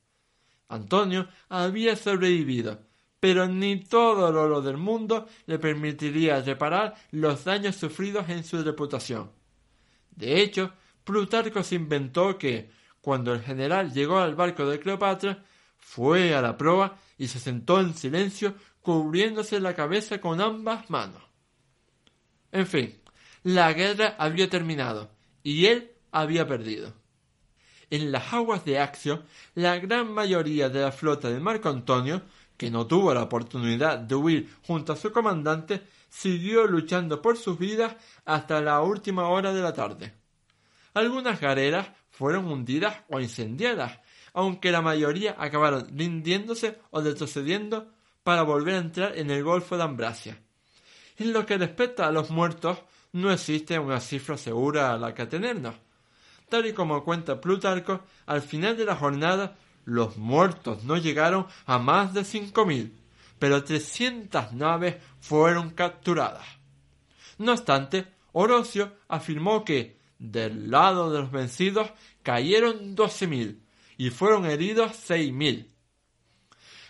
Antonio 0.69 1.29
había 1.49 1.97
sobrevivido, 1.97 2.79
pero 3.19 3.49
ni 3.49 3.81
todo 3.81 4.29
el 4.29 4.37
oro 4.37 4.62
del 4.62 4.77
mundo 4.77 5.27
le 5.47 5.59
permitiría 5.59 6.40
reparar 6.42 6.95
los 7.11 7.45
daños 7.45 7.77
sufridos 7.77 8.29
en 8.29 8.45
su 8.45 8.62
reputación. 8.62 9.31
De 10.11 10.40
hecho, 10.40 10.73
Plutarco 11.05 11.62
se 11.62 11.77
inventó 11.77 12.38
que, 12.38 12.71
cuando 13.01 13.33
el 13.33 13.42
general 13.42 13.92
llegó 13.92 14.19
al 14.19 14.35
barco 14.35 14.66
de 14.66 14.81
Cleopatra, 14.81 15.45
fue 15.77 16.35
a 16.35 16.42
la 16.42 16.57
proa 16.57 16.99
y 17.19 17.29
se 17.29 17.38
sentó 17.38 17.81
en 17.81 17.95
silencio 17.95 18.55
cubriéndose 18.81 19.61
la 19.61 19.75
cabeza 19.75 20.21
con 20.21 20.40
ambas 20.40 20.90
manos. 20.90 21.25
En 22.57 22.66
fin, 22.66 22.99
la 23.42 23.71
guerra 23.75 24.16
había 24.19 24.49
terminado 24.49 25.11
y 25.42 25.66
él 25.66 25.92
había 26.11 26.49
perdido. 26.49 26.95
En 27.90 28.11
las 28.11 28.33
aguas 28.33 28.64
de 28.64 28.79
Axio, 28.79 29.25
la 29.55 29.79
gran 29.79 30.11
mayoría 30.11 30.71
de 30.71 30.81
la 30.81 30.90
flota 30.90 31.29
de 31.29 31.38
Marco 31.38 31.69
Antonio, 31.69 32.23
que 32.57 32.71
no 32.71 32.87
tuvo 32.87 33.12
la 33.12 33.25
oportunidad 33.25 33.99
de 33.99 34.14
huir 34.14 34.57
junto 34.66 34.95
a 34.95 34.97
su 34.97 35.12
comandante, 35.12 35.83
siguió 36.09 36.66
luchando 36.66 37.21
por 37.21 37.37
sus 37.37 37.59
vidas 37.59 37.95
hasta 38.25 38.62
la 38.62 38.81
última 38.81 39.29
hora 39.29 39.53
de 39.53 39.61
la 39.61 39.75
tarde. 39.75 40.14
Algunas 40.95 41.38
galeras 41.38 41.88
fueron 42.09 42.47
hundidas 42.47 43.03
o 43.11 43.21
incendiadas, 43.21 44.01
aunque 44.33 44.73
la 44.73 44.81
mayoría 44.81 45.37
acabaron 45.38 45.87
rindiéndose 45.95 46.79
o 46.88 47.03
retrocediendo 47.03 47.92
para 48.23 48.45
volver 48.45 48.77
a 48.77 48.79
entrar 48.79 49.19
en 49.19 49.31
el 49.31 49.45
Golfo 49.45 49.77
de 49.77 49.83
Ambracia. 49.83 50.40
En 51.18 51.33
lo 51.33 51.46
que 51.46 51.59
respecta 51.59 52.07
a 52.07 52.12
los 52.12 52.31
muertos, 52.31 52.79
no 53.12 53.33
existe 53.33 53.79
una 53.79 54.00
cifra 54.00 54.37
segura 54.37 54.92
a 54.92 54.98
la 54.98 55.14
que 55.14 55.22
atenernos. 55.22 55.74
Tal 56.48 56.66
y 56.66 56.72
como 56.72 57.02
cuenta 57.02 57.40
Plutarco, 57.40 58.02
al 58.26 58.42
final 58.42 58.76
de 58.76 58.85
la 58.85 58.96
jornada 58.96 59.57
los 59.85 60.16
muertos 60.16 60.85
no 60.85 60.96
llegaron 60.96 61.46
a 61.64 61.79
más 61.79 62.12
de 62.12 62.24
cinco 62.24 62.66
mil, 62.66 62.98
pero 63.38 63.64
trescientas 63.64 64.52
naves 64.52 64.96
fueron 65.20 65.70
capturadas. 65.70 66.46
No 67.38 67.52
obstante, 67.52 68.07
Orocio 68.33 68.92
afirmó 69.09 69.64
que 69.64 69.96
del 70.18 70.70
lado 70.70 71.11
de 71.11 71.20
los 71.20 71.31
vencidos 71.31 71.90
cayeron 72.22 72.94
doce 72.94 73.26
mil 73.26 73.62
y 73.96 74.11
fueron 74.11 74.46
heridos 74.46 74.96
seis 74.96 75.33
mil. 75.33 75.72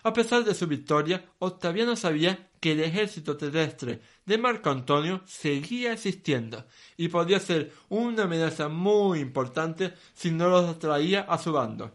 A 0.03 0.13
pesar 0.13 0.45
de 0.45 0.55
su 0.55 0.67
victoria, 0.67 1.25
Octaviano 1.39 1.97
sabía 1.97 2.46
que 2.61 2.73
el 2.73 2.81
ejército 2.81 3.37
terrestre 3.37 4.01
de 4.25 4.39
Marco 4.39 4.71
Antonio 4.71 5.23
seguía 5.27 5.93
existiendo 5.93 6.67
y 6.97 7.09
podía 7.09 7.41
ser 7.41 7.73
una 7.89 8.25
amenaza 8.25 8.69
muy 8.69 9.21
importante 9.21 9.95
si 10.15 10.31
no 10.31 10.49
los 10.49 10.79
traía 10.79 11.21
a 11.23 11.39
su 11.39 11.53
bando. 11.53 11.93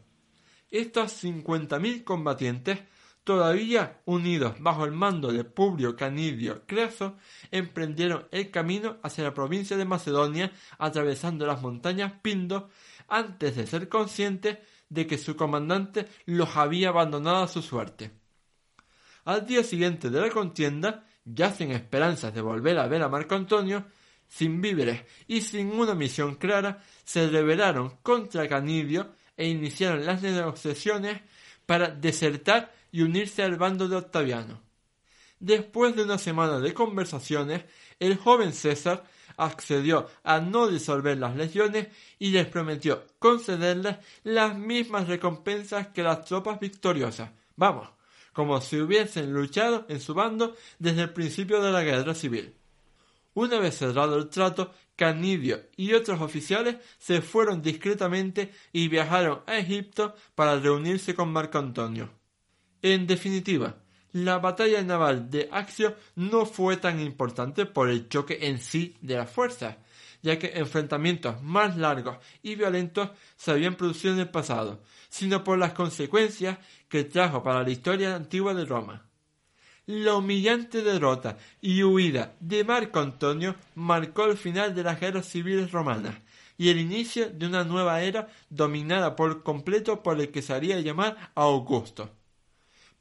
Estos 0.70 1.12
cincuenta 1.12 1.80
mil 1.80 2.04
combatientes, 2.04 2.80
todavía 3.24 4.02
unidos 4.06 4.56
bajo 4.60 4.86
el 4.86 4.92
mando 4.92 5.32
de 5.32 5.44
Publio 5.44 5.96
Canidio 5.96 6.66
Creso, 6.66 7.18
emprendieron 7.52 8.28
el 8.32 8.50
camino 8.52 8.98
hacia 9.04 9.26
la 9.26 9.34
provincia 9.34 9.78
de 9.78 9.86
Macedonia 9.86 10.52
atravesando 10.78 11.46
las 11.46 11.62
montañas 11.62 12.14
Pindo 12.22 12.70
antes 13.08 13.56
de 13.58 13.68
ser 13.68 13.90
conscientes 13.90 14.60
de 14.88 15.08
que 15.08 15.18
su 15.18 15.36
comandante 15.36 16.08
los 16.26 16.56
había 16.56 16.90
abandonado 16.90 17.44
a 17.44 17.48
su 17.48 17.62
suerte. 17.62 18.21
Al 19.26 19.46
día 19.46 19.64
siguiente 19.64 20.10
de 20.10 20.20
la 20.20 20.30
contienda, 20.30 21.06
ya 21.26 21.52
sin 21.52 21.72
esperanzas 21.72 22.34
de 22.34 22.42
volver 22.42 22.80
a 22.80 22.88
ver 22.88 23.04
a 23.04 23.10
Marco 23.10 23.36
Antonio, 23.36 23.86
sin 24.28 24.62
víveres 24.62 25.04
y 25.28 25.42
sin 25.42 25.72
una 25.72 25.94
misión 25.94 26.36
clara, 26.36 26.82
se 27.04 27.28
rebelaron 27.28 27.98
contra 28.02 28.48
Canidio 28.48 29.16
e 29.38 29.48
iniciaron 29.48 30.06
las 30.06 30.22
negociaciones 30.22 31.22
para 31.66 31.90
desertar 31.90 32.74
y 32.92 33.02
unirse 33.02 33.44
al 33.44 33.58
bando 33.58 33.88
de 33.88 33.98
Octaviano. 33.98 34.62
Después 35.40 35.96
de 35.96 36.04
una 36.04 36.18
semana 36.18 36.60
de 36.60 36.74
conversaciones, 36.74 37.64
el 38.00 38.18
joven 38.18 38.54
César 38.54 39.04
accedió 39.38 40.08
a 40.24 40.40
no 40.40 40.68
disolver 40.68 41.18
las 41.18 41.36
legiones 41.36 41.88
y 42.20 42.32
les 42.32 42.48
prometió 42.48 43.06
concederles 43.20 43.98
las 44.24 44.56
mismas 44.56 45.08
recompensas 45.08 45.88
que 45.88 46.04
las 46.04 46.26
tropas 46.26 46.60
victoriosas. 46.60 47.32
Vamos, 47.56 47.90
como 48.34 48.62
si 48.62 48.80
hubiesen 48.80 49.34
luchado 49.34 49.86
en 49.90 50.00
su 50.00 50.14
bando 50.14 50.56
desde 50.80 51.04
el 51.04 51.14
principio 51.14 51.62
de 51.62 51.72
la 51.72 51.84
guerra 51.84 52.14
civil. 52.16 52.54
Una 53.34 53.60
vez 53.60 53.78
cerrado 53.78 54.18
el 54.18 54.30
trato, 54.30 54.74
Canidio 54.96 55.62
y 55.78 55.94
otros 55.94 56.22
oficiales 56.22 56.76
se 57.00 57.22
fueron 57.22 57.62
discretamente 57.62 58.52
y 58.72 58.88
viajaron 58.88 59.42
a 59.48 59.58
Egipto 59.58 60.14
para 60.36 60.60
reunirse 60.60 61.16
con 61.16 61.32
Marco 61.32 61.58
Antonio. 61.58 62.10
En 62.82 63.08
definitiva, 63.08 63.78
la 64.12 64.40
batalla 64.40 64.84
naval 64.84 65.30
de 65.30 65.50
Axio 65.52 65.96
no 66.16 66.46
fue 66.46 66.78
tan 66.78 67.00
importante 67.00 67.66
por 67.66 67.90
el 67.90 68.10
choque 68.10 68.40
en 68.42 68.60
sí 68.60 68.96
de 69.02 69.16
las 69.16 69.32
fuerzas, 69.32 69.78
ya 70.22 70.38
que 70.40 70.54
enfrentamientos 70.56 71.42
más 71.42 71.78
largos 71.78 72.18
y 72.42 72.56
violentos 72.56 73.10
se 73.36 73.52
habían 73.52 73.76
producido 73.76 74.14
en 74.14 74.20
el 74.20 74.30
pasado, 74.30 74.82
sino 75.10 75.44
por 75.44 75.58
las 75.58 75.74
consecuencias 75.74 76.58
que 76.88 77.04
trajo 77.04 77.44
para 77.44 77.64
la 77.64 77.70
historia 77.70 78.16
antigua 78.16 78.54
de 78.54 78.66
Roma. 78.66 79.06
La 79.88 80.16
humillante 80.16 80.84
derrota 80.84 81.38
y 81.60 81.84
huida 81.84 82.36
de 82.40 82.64
Marco 82.64 83.00
Antonio 83.00 83.56
marcó 83.76 84.26
el 84.26 84.38
final 84.38 84.76
de 84.76 84.84
las 84.84 85.00
guerras 85.00 85.28
civiles 85.28 85.72
romanas 85.72 86.16
y 86.58 86.70
el 86.70 86.80
inicio 86.80 87.30
de 87.30 87.48
una 87.48 87.64
nueva 87.64 88.02
era 88.04 88.28
dominada 88.50 89.16
por 89.16 89.42
completo 89.42 90.04
por 90.04 90.22
el 90.22 90.30
que 90.30 90.44
se 90.44 90.54
haría 90.54 90.80
llamar 90.80 91.32
Augusto. 91.34 92.12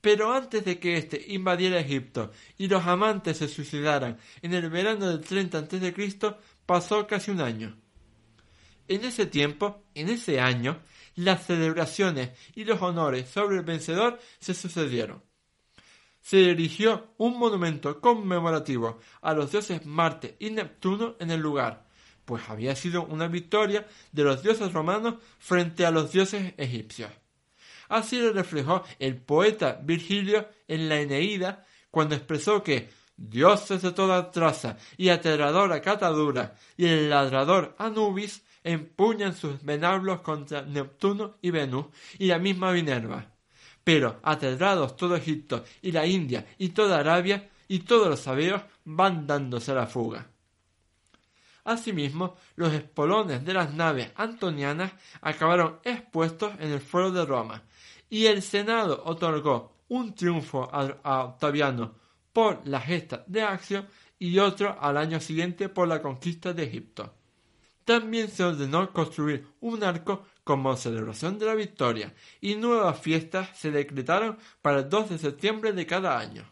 Pero 0.01 0.33
antes 0.33 0.65
de 0.65 0.79
que 0.79 0.97
éste 0.97 1.23
invadiera 1.29 1.79
Egipto 1.79 2.31
y 2.57 2.69
los 2.69 2.87
amantes 2.87 3.37
se 3.37 3.49
suicidaran 3.49 4.17
en 4.41 4.55
el 4.55 4.71
verano 4.71 5.09
del 5.09 5.21
30 5.21 5.59
a.C., 5.59 5.95
pasó 6.71 7.05
casi 7.05 7.33
un 7.33 7.41
año. 7.41 7.77
En 8.87 9.05
ese 9.05 9.27
tiempo, 9.27 9.83
en 9.93 10.09
ese 10.09 10.39
año, 10.39 10.81
las 11.17 11.45
celebraciones 11.45 12.31
y 12.55 12.63
los 12.63 12.81
honores 12.81 13.29
sobre 13.29 13.57
el 13.57 13.65
vencedor 13.65 14.21
se 14.39 14.55
sucedieron. 14.55 15.21
Se 16.21 16.49
erigió 16.49 17.13
un 17.19 17.37
monumento 17.41 18.01
conmemorativo 18.01 19.01
a 19.21 19.35
los 19.35 19.51
dioses 19.51 19.85
Marte 19.85 20.37
y 20.39 20.51
Neptuno 20.51 21.17
en 21.19 21.33
el 21.33 21.41
lugar, 21.41 21.89
pues 22.25 22.49
había 22.49 22.77
sido 22.77 23.03
una 23.03 23.27
victoria 23.27 23.89
de 24.13 24.23
los 24.23 24.41
dioses 24.41 24.73
romanos 24.73 25.17
frente 25.41 25.85
a 25.85 25.91
los 25.91 26.13
dioses 26.13 26.55
egipcios. 26.57 27.11
Así 27.89 28.21
lo 28.21 28.33
reflejó 28.33 28.85
el 29.01 29.17
poeta 29.17 29.81
Virgilio 29.83 30.49
en 30.69 30.89
la 30.89 31.01
Eneida 31.01 31.67
cuando 31.91 32.15
expresó 32.15 32.63
que 32.63 32.91
dioses 33.21 33.83
de 33.83 33.93
toda 33.93 34.31
traza 34.31 34.79
y 34.97 35.11
aterradora 35.11 35.83
catadura 35.83 36.55
y 36.77 36.87
el 36.87 37.11
ladrador 37.11 37.75
Anubis 37.79 38.43
empuñan 38.65 39.35
sus 39.35 39.63
venablos 39.63 40.21
contra 40.21 40.63
Neptuno 40.63 41.37
y 41.43 41.51
Venus 41.51 41.87
y 42.19 42.27
la 42.27 42.39
misma 42.39 42.73
Minerva. 42.73 43.27
Pero 43.85 44.21
aterrados 44.23 44.97
todo 44.97 45.17
Egipto 45.17 45.65
y 45.83 45.93
la 45.93 46.07
India 46.07 46.47
y 46.59 46.71
toda 46.71 46.99
Arabia 46.99 47.49
y 47.69 47.81
todos 47.81 48.09
los 48.09 48.21
sabeos 48.21 48.63
van 48.85 49.27
dándose 49.27 49.75
la 49.75 49.87
fuga. 49.87 50.27
Asimismo, 51.65 52.37
los 52.57 52.73
espolones 52.73 53.45
de 53.45 53.55
las 53.55 53.73
naves 53.75 54.11
antonianas 54.17 54.93
acabaron 55.21 55.79
expuestos 55.85 56.53
en 56.59 56.73
el 56.73 56.81
foro 56.81 57.13
de 57.13 57.25
Roma, 57.25 57.63
y 58.09 58.27
el 58.27 58.43
Senado 58.43 59.03
otorgó 59.05 59.77
un 59.89 60.15
triunfo 60.15 60.69
a, 60.73 61.25
Octaviano 61.25 61.95
por 62.33 62.66
la 62.66 62.81
gesta 62.81 63.25
de 63.27 63.43
Accio 63.43 63.87
y 64.19 64.38
otro 64.38 64.77
al 64.81 64.97
año 64.97 65.21
siguiente 65.21 65.69
por 65.69 65.88
la 65.88 66.03
conquista 66.03 66.53
de 66.53 66.64
Egipto. 66.64 67.14
También 67.85 68.29
se 68.29 68.45
ordenó 68.45 68.93
construir 68.93 69.47
un 69.61 69.83
arco 69.83 70.27
como 70.45 70.77
celebración 70.77 71.38
de 71.38 71.47
la 71.47 71.55
victoria 71.55 72.14
y 72.40 72.55
nuevas 72.55 73.01
fiestas 73.01 73.59
se 73.59 73.71
decretaron 73.71 74.38
para 74.62 74.81
el 74.81 74.88
2 74.88 75.11
de 75.11 75.19
septiembre 75.19 75.73
de 75.73 75.87
cada 75.87 76.19
año. 76.19 76.45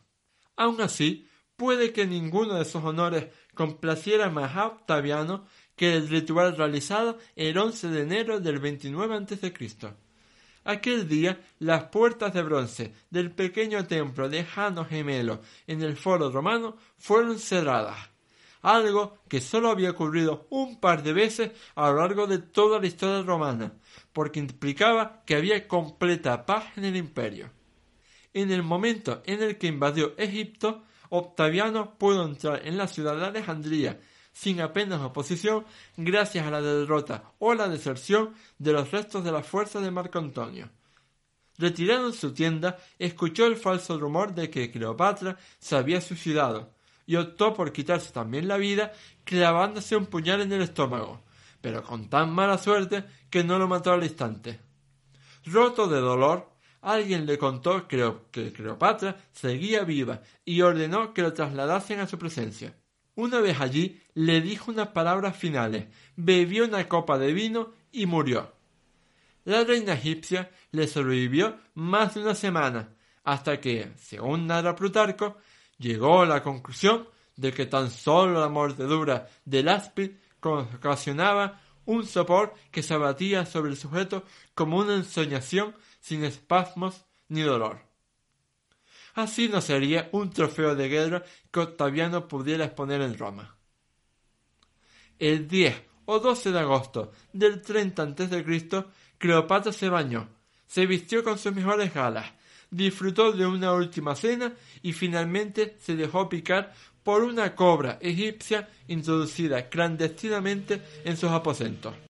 Aun 0.57 0.81
así, 0.81 1.29
puede 1.57 1.93
que 1.93 2.07
ninguno 2.07 2.55
de 2.55 2.63
esos 2.63 2.83
honores 2.83 3.29
complaciera 3.55 4.31
más 4.31 4.57
a 4.57 4.67
Octaviano 4.67 5.47
que 5.77 5.95
el 5.95 6.09
ritual 6.09 6.57
realizado 6.57 7.19
el 7.37 7.57
11 7.57 7.89
de 7.89 8.03
enero 8.03 8.41
del 8.41 8.59
29 8.59 9.15
a.C. 9.15 9.53
Aquel 10.65 11.09
día 11.09 11.41
las 11.59 11.85
puertas 11.85 12.35
de 12.35 12.43
bronce 12.43 12.93
del 13.11 13.31
pequeño 13.31 13.87
templo 13.87 14.29
de 14.29 14.45
Jano 14.45 14.85
Gemelo 14.85 15.41
en 15.67 15.83
el 15.83 15.97
foro 15.97 16.31
romano 16.31 16.77
fueron 16.99 17.39
cerradas, 17.39 18.11
algo 18.63 19.19
que 19.29 19.41
solo 19.41 19.71
había 19.71 19.91
ocurrido 19.91 20.47
un 20.51 20.81
par 20.81 21.03
de 21.03 21.13
veces 21.13 21.53
a 21.75 21.91
lo 21.91 21.99
largo 21.99 22.27
de 22.27 22.39
toda 22.39 22.81
la 22.81 22.87
historia 22.87 23.23
romana, 23.23 23.73
porque 24.13 24.41
implicaba 24.41 25.23
que 25.25 25.37
había 25.37 25.67
completa 25.69 26.45
paz 26.45 26.65
en 26.77 26.85
el 26.85 26.97
imperio. 26.97 27.51
En 28.35 28.51
el 28.51 28.63
momento 28.63 29.23
en 29.25 29.43
el 29.43 29.59
que 29.59 29.69
invadió 29.69 30.15
Egipto, 30.19 30.85
Octaviano 31.11 31.97
pudo 31.99 32.25
entrar 32.25 32.67
en 32.67 32.77
la 32.77 32.87
ciudad 32.87 33.17
de 33.17 33.27
Alejandría 33.27 33.99
sin 34.41 34.61
apenas 34.61 35.01
oposición 35.01 35.65
gracias 35.97 36.47
a 36.47 36.51
la 36.53 36.63
derrota 36.63 37.33
o 37.41 37.55
la 37.55 37.69
deserción 37.69 38.35
de 38.59 38.73
los 38.73 38.93
restos 38.93 39.25
de 39.25 39.33
la 39.33 39.43
fuerza 39.43 39.81
de 39.81 39.91
Marco 39.91 40.21
Antonio. 40.21 40.71
Retirado 41.57 42.07
en 42.07 42.13
su 42.13 42.33
tienda, 42.33 42.79
escuchó 43.01 43.47
el 43.47 43.57
falso 43.57 43.99
rumor 43.99 44.33
de 44.35 44.49
que 44.49 44.71
Cleopatra 44.71 45.37
se 45.59 45.75
había 45.75 46.01
suicidado 46.01 46.73
y 47.05 47.17
optó 47.17 47.53
por 47.53 47.73
quitarse 47.73 48.13
también 48.13 48.47
la 48.47 48.59
vida 48.59 48.93
clavándose 49.25 49.97
un 49.97 50.07
puñal 50.07 50.41
en 50.43 50.53
el 50.53 50.63
estómago, 50.63 51.21
pero 51.61 51.83
con 51.83 52.09
tan 52.09 52.33
mala 52.33 52.59
suerte 52.59 53.05
que 53.31 53.43
no 53.43 53.59
lo 53.59 53.67
mató 53.67 53.91
al 53.91 54.05
instante. 54.05 54.61
Roto 55.47 55.89
de 55.89 55.99
dolor, 55.99 56.49
alguien 56.83 57.27
le 57.27 57.39
contó 57.39 57.89
que 57.89 58.53
Cleopatra 58.53 59.17
seguía 59.33 59.83
viva 59.83 60.23
y 60.45 60.61
ordenó 60.61 61.13
que 61.13 61.23
lo 61.23 61.33
trasladasen 61.33 61.99
a 61.99 62.07
su 62.07 62.19
presencia. 62.19 62.78
Una 63.19 63.41
vez 63.41 63.61
allí 63.61 64.01
le 64.15 64.41
dijo 64.41 64.71
unas 64.71 64.91
palabras 64.91 65.37
finales, 65.37 65.87
bebió 66.15 66.67
una 66.67 66.87
copa 66.87 67.19
de 67.19 67.33
vino 67.33 67.73
y 67.91 68.07
murió. 68.07 68.53
La 69.45 69.65
reina 69.65 69.95
egipcia 69.95 70.53
le 70.71 70.87
sobrevivió 70.87 71.57
más 71.75 72.15
de 72.15 72.21
una 72.21 72.37
semana, 72.37 72.95
hasta 73.25 73.61
que, 73.61 73.91
según 73.97 74.47
narra 74.47 74.77
Plutarco, 74.77 75.39
llegó 75.79 76.23
a 76.23 76.27
la 76.27 76.45
conclusión 76.45 77.09
de 77.35 77.53
que 77.53 77.67
tan 77.67 77.91
solo 77.91 78.39
la 78.39 78.49
mordedura 78.49 79.27
del 79.45 79.69
áspid 79.69 80.13
ocasionaba 80.41 81.61
un 81.87 82.07
sopor 82.07 82.55
que 82.71 82.85
se 82.85 82.95
abatía 82.95 83.47
sobre 83.47 83.73
el 83.73 83.77
sujeto 83.77 84.23
como 84.55 84.79
una 84.79 84.95
ensoñación 84.95 85.75
sin 85.99 86.23
espasmos 86.23 87.05
ni 87.27 87.41
dolor. 87.41 87.88
Así 89.19 89.49
no 89.49 89.61
sería 89.61 90.09
un 90.13 90.31
trofeo 90.31 90.77
de 90.77 90.89
guerra 90.89 91.25
que 91.51 91.59
Octaviano 91.59 92.29
pudiera 92.29 92.67
exponer 92.67 93.01
en 93.01 93.19
Roma. 93.19 93.57
El 95.19 95.49
10 95.49 95.75
o 96.05 96.21
12 96.21 96.53
de 96.53 96.61
agosto 96.61 97.11
del 97.33 97.61
30 97.61 98.01
a.C., 98.01 98.85
Cleopatra 99.19 99.73
se 99.73 99.89
bañó, 99.89 100.29
se 100.69 100.87
vistió 100.87 101.25
con 101.25 101.37
sus 101.37 101.53
mejores 101.53 101.93
galas, 101.93 102.31
disfrutó 102.71 103.33
de 103.33 103.45
una 103.45 103.73
última 103.73 104.15
cena 104.15 104.53
y 104.83 104.93
finalmente 104.93 105.77
se 105.81 105.97
dejó 105.97 106.29
picar 106.29 106.73
por 107.03 107.25
una 107.25 107.57
cobra 107.57 107.99
egipcia 108.01 108.69
introducida 108.87 109.69
clandestinamente 109.69 110.81
en 111.05 111.17
sus 111.17 111.31
aposentos. 111.31 112.08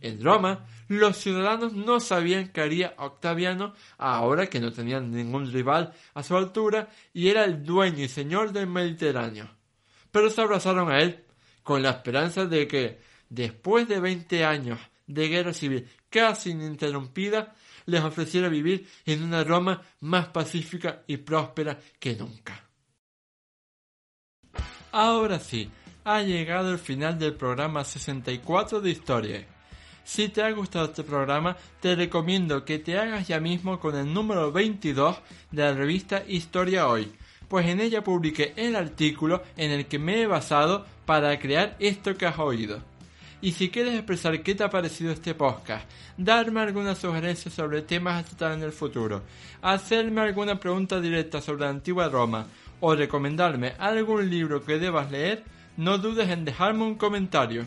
En 0.00 0.22
Roma, 0.22 0.66
los 0.88 1.16
ciudadanos 1.16 1.72
no 1.72 2.00
sabían 2.00 2.48
qué 2.48 2.60
haría 2.60 2.94
Octaviano 2.98 3.74
ahora 3.96 4.48
que 4.48 4.60
no 4.60 4.72
tenían 4.72 5.10
ningún 5.10 5.50
rival 5.52 5.94
a 6.14 6.22
su 6.22 6.36
altura 6.36 6.88
y 7.12 7.28
era 7.28 7.44
el 7.44 7.64
dueño 7.64 8.04
y 8.04 8.08
señor 8.08 8.52
del 8.52 8.66
Mediterráneo. 8.66 9.48
Pero 10.10 10.30
se 10.30 10.40
abrazaron 10.40 10.90
a 10.90 11.00
él 11.00 11.24
con 11.62 11.82
la 11.82 11.90
esperanza 11.90 12.46
de 12.46 12.68
que, 12.68 13.00
después 13.28 13.88
de 13.88 14.00
veinte 14.00 14.44
años 14.44 14.78
de 15.06 15.28
guerra 15.28 15.52
civil 15.52 15.88
casi 16.10 16.50
ininterrumpida, 16.50 17.54
les 17.86 18.02
ofreciera 18.02 18.48
vivir 18.48 18.88
en 19.06 19.22
una 19.22 19.44
Roma 19.44 19.82
más 20.00 20.28
pacífica 20.28 21.02
y 21.06 21.18
próspera 21.18 21.78
que 21.98 22.14
nunca. 22.14 22.68
Ahora 24.92 25.38
sí, 25.40 25.70
ha 26.04 26.22
llegado 26.22 26.70
el 26.70 26.78
final 26.78 27.18
del 27.18 27.34
programa 27.34 27.82
64 27.82 28.80
de 28.80 28.90
Historia. 28.90 29.53
Si 30.04 30.28
te 30.28 30.42
ha 30.42 30.50
gustado 30.50 30.84
este 30.84 31.02
programa, 31.02 31.56
te 31.80 31.96
recomiendo 31.96 32.62
que 32.66 32.78
te 32.78 32.98
hagas 32.98 33.26
ya 33.26 33.40
mismo 33.40 33.80
con 33.80 33.96
el 33.96 34.12
número 34.12 34.52
22 34.52 35.16
de 35.50 35.62
la 35.62 35.72
revista 35.72 36.22
Historia 36.28 36.88
Hoy, 36.88 37.10
pues 37.48 37.66
en 37.66 37.80
ella 37.80 38.04
publiqué 38.04 38.52
el 38.56 38.76
artículo 38.76 39.42
en 39.56 39.70
el 39.70 39.86
que 39.86 39.98
me 39.98 40.20
he 40.20 40.26
basado 40.26 40.84
para 41.06 41.38
crear 41.38 41.74
esto 41.78 42.16
que 42.18 42.26
has 42.26 42.38
oído. 42.38 42.82
Y 43.40 43.52
si 43.52 43.70
quieres 43.70 43.94
expresar 43.94 44.42
qué 44.42 44.54
te 44.54 44.62
ha 44.62 44.68
parecido 44.68 45.10
este 45.10 45.34
podcast, 45.34 45.90
darme 46.18 46.60
alguna 46.60 46.94
sugerencia 46.94 47.50
sobre 47.50 47.80
temas 47.80 48.20
a 48.20 48.26
tratar 48.26 48.52
en 48.52 48.62
el 48.62 48.72
futuro, 48.72 49.22
hacerme 49.62 50.20
alguna 50.20 50.60
pregunta 50.60 51.00
directa 51.00 51.40
sobre 51.40 51.64
la 51.64 51.70
antigua 51.70 52.10
Roma 52.10 52.46
o 52.80 52.94
recomendarme 52.94 53.72
algún 53.78 54.28
libro 54.28 54.62
que 54.62 54.78
debas 54.78 55.10
leer, 55.10 55.44
no 55.78 55.96
dudes 55.96 56.28
en 56.28 56.44
dejarme 56.44 56.84
un 56.84 56.96
comentario. 56.96 57.66